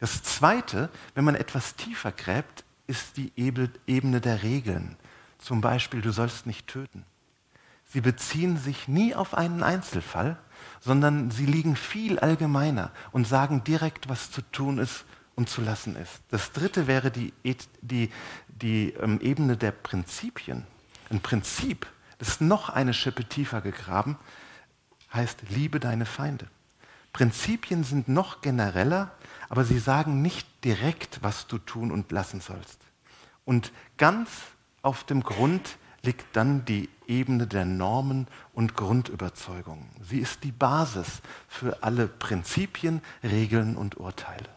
Das 0.04 0.22
Zweite, 0.22 0.90
wenn 1.14 1.24
man 1.24 1.34
etwas 1.34 1.76
tiefer 1.76 2.12
gräbt, 2.12 2.62
ist 2.86 3.16
die 3.16 3.32
Ebene 3.36 4.20
der 4.20 4.42
Regeln. 4.42 4.98
Zum 5.38 5.62
Beispiel, 5.62 6.02
du 6.02 6.12
sollst 6.12 6.44
nicht 6.44 6.66
töten. 6.66 7.06
Sie 7.86 8.02
beziehen 8.02 8.58
sich 8.58 8.86
nie 8.86 9.14
auf 9.14 9.32
einen 9.32 9.62
Einzelfall, 9.62 10.36
sondern 10.78 11.30
sie 11.30 11.46
liegen 11.46 11.74
viel 11.74 12.18
allgemeiner 12.18 12.90
und 13.12 13.26
sagen 13.26 13.64
direkt, 13.64 14.10
was 14.10 14.30
zu 14.30 14.42
tun 14.42 14.76
ist 14.76 15.06
und 15.36 15.48
zu 15.48 15.62
lassen 15.62 15.96
ist. 15.96 16.20
Das 16.28 16.52
Dritte 16.52 16.86
wäre 16.86 17.10
die, 17.10 17.32
die, 17.80 18.10
die 18.48 18.90
ähm, 19.00 19.20
Ebene 19.22 19.56
der 19.56 19.70
Prinzipien. 19.70 20.66
Ein 21.08 21.20
Prinzip, 21.20 21.86
das 22.18 22.28
ist 22.28 22.40
noch 22.42 22.68
eine 22.68 22.92
Schippe 22.92 23.24
tiefer 23.24 23.62
gegraben, 23.62 24.18
heißt, 25.14 25.48
liebe 25.48 25.80
deine 25.80 26.04
Feinde. 26.04 26.46
Prinzipien 27.14 27.84
sind 27.84 28.08
noch 28.08 28.40
genereller, 28.40 29.12
aber 29.48 29.64
sie 29.64 29.78
sagen 29.78 30.20
nicht 30.20 30.46
direkt, 30.64 31.20
was 31.22 31.46
du 31.46 31.58
tun 31.58 31.92
und 31.92 32.10
lassen 32.10 32.40
sollst. 32.40 32.80
Und 33.44 33.72
ganz 33.96 34.28
auf 34.82 35.04
dem 35.04 35.22
Grund 35.22 35.76
liegt 36.02 36.36
dann 36.36 36.64
die 36.64 36.90
Ebene 37.06 37.46
der 37.46 37.64
Normen 37.64 38.26
und 38.52 38.74
Grundüberzeugungen. 38.74 39.88
Sie 40.02 40.18
ist 40.18 40.42
die 40.42 40.50
Basis 40.50 41.22
für 41.48 41.84
alle 41.84 42.08
Prinzipien, 42.08 43.00
Regeln 43.22 43.76
und 43.76 43.96
Urteile. 43.96 44.48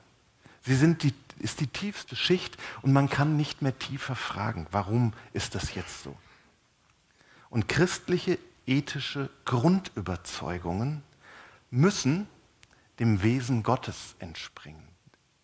Sie 0.64 0.76
sind 0.76 1.04
die, 1.04 1.14
ist 1.38 1.60
die 1.60 1.68
tiefste 1.68 2.16
Schicht 2.16 2.58
und 2.82 2.92
man 2.92 3.08
kann 3.08 3.38
nicht 3.38 3.62
mehr 3.62 3.78
tiefer 3.78 4.16
fragen, 4.16 4.66
warum 4.72 5.14
ist 5.32 5.54
das 5.54 5.76
jetzt 5.76 6.02
so? 6.02 6.18
Und 7.52 7.68
christliche 7.70 8.40
ethische 8.66 9.30
Grundüberzeugungen 9.46 11.04
müssen 11.70 12.28
dem 13.00 13.24
Wesen 13.24 13.64
Gottes 13.64 14.16
entspringen. 14.20 14.88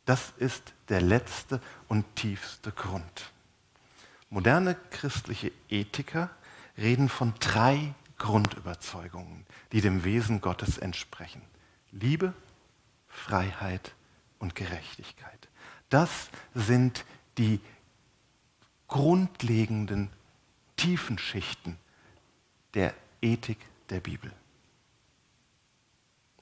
Das 0.05 0.33
ist 0.37 0.73
der 0.89 1.01
letzte 1.01 1.61
und 1.87 2.05
tiefste 2.15 2.71
Grund. 2.71 3.31
Moderne 4.29 4.75
christliche 4.89 5.51
Ethiker 5.69 6.29
reden 6.77 7.07
von 7.07 7.33
drei 7.39 7.93
Grundüberzeugungen, 8.17 9.45
die 9.71 9.81
dem 9.81 10.03
Wesen 10.03 10.41
Gottes 10.41 10.77
entsprechen. 10.77 11.41
Liebe, 11.91 12.33
Freiheit 13.07 13.93
und 14.39 14.55
Gerechtigkeit. 14.55 15.47
Das 15.89 16.29
sind 16.55 17.05
die 17.37 17.59
grundlegenden 18.87 20.09
tiefen 20.75 21.17
Schichten 21.17 21.77
der 22.73 22.93
Ethik 23.21 23.59
der 23.89 23.99
Bibel. 23.99 24.31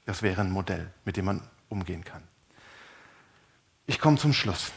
Das 0.06 0.22
wäre 0.22 0.42
ein 0.42 0.52
Modell, 0.52 0.92
mit 1.06 1.18
dem 1.18 1.26
man 1.26 1.42
umgehen 1.70 2.04
kann. 2.04 2.24
Ich 3.86 4.00
komme 4.00 4.18
zum 4.18 4.34
Schluss. 4.34 4.72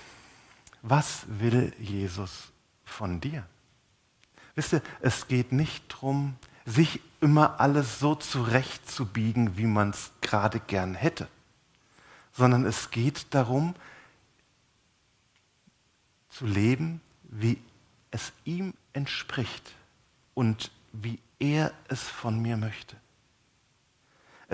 Was 0.82 1.24
will 1.26 1.72
Jesus 1.78 2.52
von 2.84 3.20
dir? 3.20 3.46
Wisst 4.54 4.74
ihr, 4.74 4.82
es 5.00 5.26
geht 5.28 5.52
nicht 5.52 5.92
darum, 5.92 6.36
sich 6.64 7.00
immer 7.20 7.60
alles 7.60 7.98
so 7.98 8.14
zurechtzubiegen, 8.14 9.56
wie 9.56 9.66
man 9.66 9.90
es 9.90 10.10
gerade 10.20 10.60
gern 10.60 10.94
hätte, 10.94 11.28
sondern 12.32 12.64
es 12.64 12.90
geht 12.90 13.26
darum, 13.30 13.74
zu 16.28 16.46
leben, 16.46 17.00
wie 17.22 17.58
es 18.10 18.32
ihm 18.44 18.74
entspricht 18.92 19.72
und 20.34 20.70
wie 20.92 21.18
er 21.38 21.72
es 21.88 22.02
von 22.02 22.40
mir 22.40 22.56
möchte. 22.56 22.96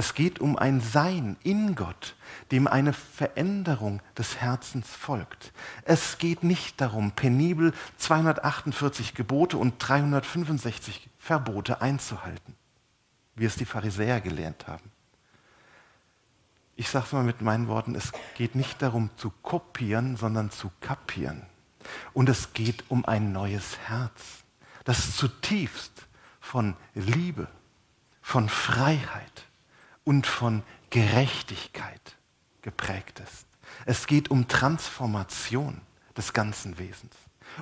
Es 0.01 0.15
geht 0.15 0.39
um 0.39 0.57
ein 0.57 0.81
Sein 0.81 1.37
in 1.43 1.75
Gott, 1.75 2.17
dem 2.53 2.67
eine 2.67 2.95
Veränderung 2.95 4.01
des 4.17 4.39
Herzens 4.39 4.89
folgt. 4.89 5.53
Es 5.85 6.17
geht 6.17 6.43
nicht 6.43 6.81
darum, 6.81 7.11
penibel 7.11 7.75
248 7.99 9.13
Gebote 9.13 9.59
und 9.59 9.75
365 9.77 11.11
Verbote 11.19 11.83
einzuhalten, 11.83 12.57
wie 13.35 13.45
es 13.45 13.57
die 13.57 13.67
Pharisäer 13.67 14.23
gelernt 14.23 14.67
haben. 14.67 14.91
Ich 16.77 16.89
sage 16.89 17.05
es 17.05 17.13
mal 17.13 17.23
mit 17.23 17.43
meinen 17.43 17.69
Worten, 17.69 17.95
es 17.95 18.11
geht 18.39 18.55
nicht 18.55 18.81
darum 18.81 19.11
zu 19.19 19.29
kopieren, 19.43 20.17
sondern 20.17 20.51
zu 20.51 20.71
kapieren. 20.81 21.43
Und 22.15 22.31
es 22.31 22.55
geht 22.55 22.85
um 22.89 23.05
ein 23.05 23.33
neues 23.33 23.77
Herz, 23.81 24.45
das 24.85 25.15
zutiefst 25.15 26.07
von 26.41 26.75
Liebe, 26.95 27.49
von 28.23 28.49
Freiheit, 28.49 29.45
und 30.05 30.27
von 30.27 30.63
Gerechtigkeit 30.91 32.17
geprägt 32.63 33.21
ist. 33.21 33.47
Es 33.87 34.07
geht 34.07 34.31
um 34.31 34.49
Transformation 34.49 35.81
des 36.17 36.33
ganzen 36.33 36.79
Wesens. 36.79 37.15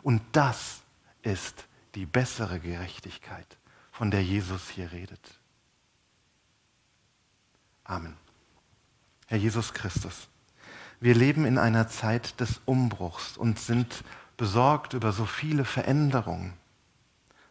Und 0.02 0.22
das 0.32 0.82
ist 1.22 1.66
die 1.94 2.06
bessere 2.06 2.60
Gerechtigkeit, 2.60 3.58
von 3.92 4.10
der 4.10 4.22
Jesus 4.22 4.68
hier 4.68 4.92
redet. 4.92 5.38
Amen. 7.84 8.16
Herr 9.26 9.38
Jesus 9.38 9.72
Christus, 9.72 10.28
wir 11.00 11.14
leben 11.14 11.44
in 11.44 11.58
einer 11.58 11.88
Zeit 11.88 12.40
des 12.40 12.60
Umbruchs 12.64 13.36
und 13.36 13.58
sind 13.58 14.04
besorgt 14.36 14.94
über 14.94 15.12
so 15.12 15.26
viele 15.26 15.64
Veränderungen. 15.64 16.54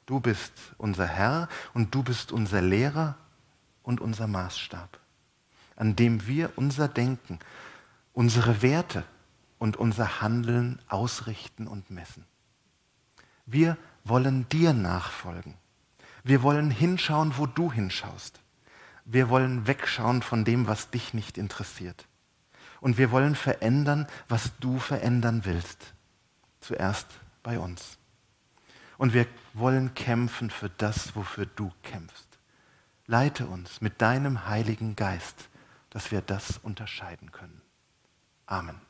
Du 0.05 0.19
bist 0.19 0.53
unser 0.77 1.05
Herr 1.05 1.49
und 1.73 1.93
du 1.93 2.03
bist 2.03 2.31
unser 2.31 2.61
Lehrer 2.61 3.17
und 3.87 4.01
unser 4.01 4.27
Maßstab, 4.27 4.99
an 5.77 5.95
dem 5.95 6.27
wir 6.27 6.51
unser 6.57 6.89
Denken, 6.89 7.39
unsere 8.11 8.61
Werte 8.61 9.05
und 9.59 9.77
unser 9.77 10.19
Handeln 10.19 10.81
ausrichten 10.89 11.67
und 11.67 11.89
messen. 11.89 12.25
Wir 13.45 13.77
wollen 14.03 14.49
dir 14.49 14.73
nachfolgen. 14.73 15.53
Wir 16.25 16.43
wollen 16.43 16.69
hinschauen, 16.69 17.37
wo 17.37 17.45
du 17.45 17.71
hinschaust. 17.71 18.41
Wir 19.05 19.29
wollen 19.29 19.67
wegschauen 19.67 20.21
von 20.21 20.43
dem, 20.43 20.67
was 20.67 20.89
dich 20.89 21.13
nicht 21.13 21.37
interessiert. 21.37 22.09
Und 22.81 22.97
wir 22.97 23.09
wollen 23.11 23.35
verändern, 23.35 24.05
was 24.27 24.51
du 24.59 24.79
verändern 24.79 25.45
willst. 25.45 25.93
Zuerst 26.59 27.07
bei 27.41 27.57
uns. 27.57 27.97
Und 28.97 29.13
wir 29.13 29.27
wollen 29.53 29.93
kämpfen 29.93 30.49
für 30.49 30.69
das, 30.69 31.15
wofür 31.15 31.45
du 31.45 31.71
kämpfst. 31.83 32.26
Leite 33.09 33.47
uns 33.47 33.79
mit 33.79 34.01
deinem 34.01 34.47
Heiligen 34.47 34.97
Geist, 34.97 35.47
dass 35.89 36.11
wir 36.11 36.21
das 36.21 36.57
unterscheiden 36.57 37.31
können. 37.31 37.61
Amen. 38.45 38.81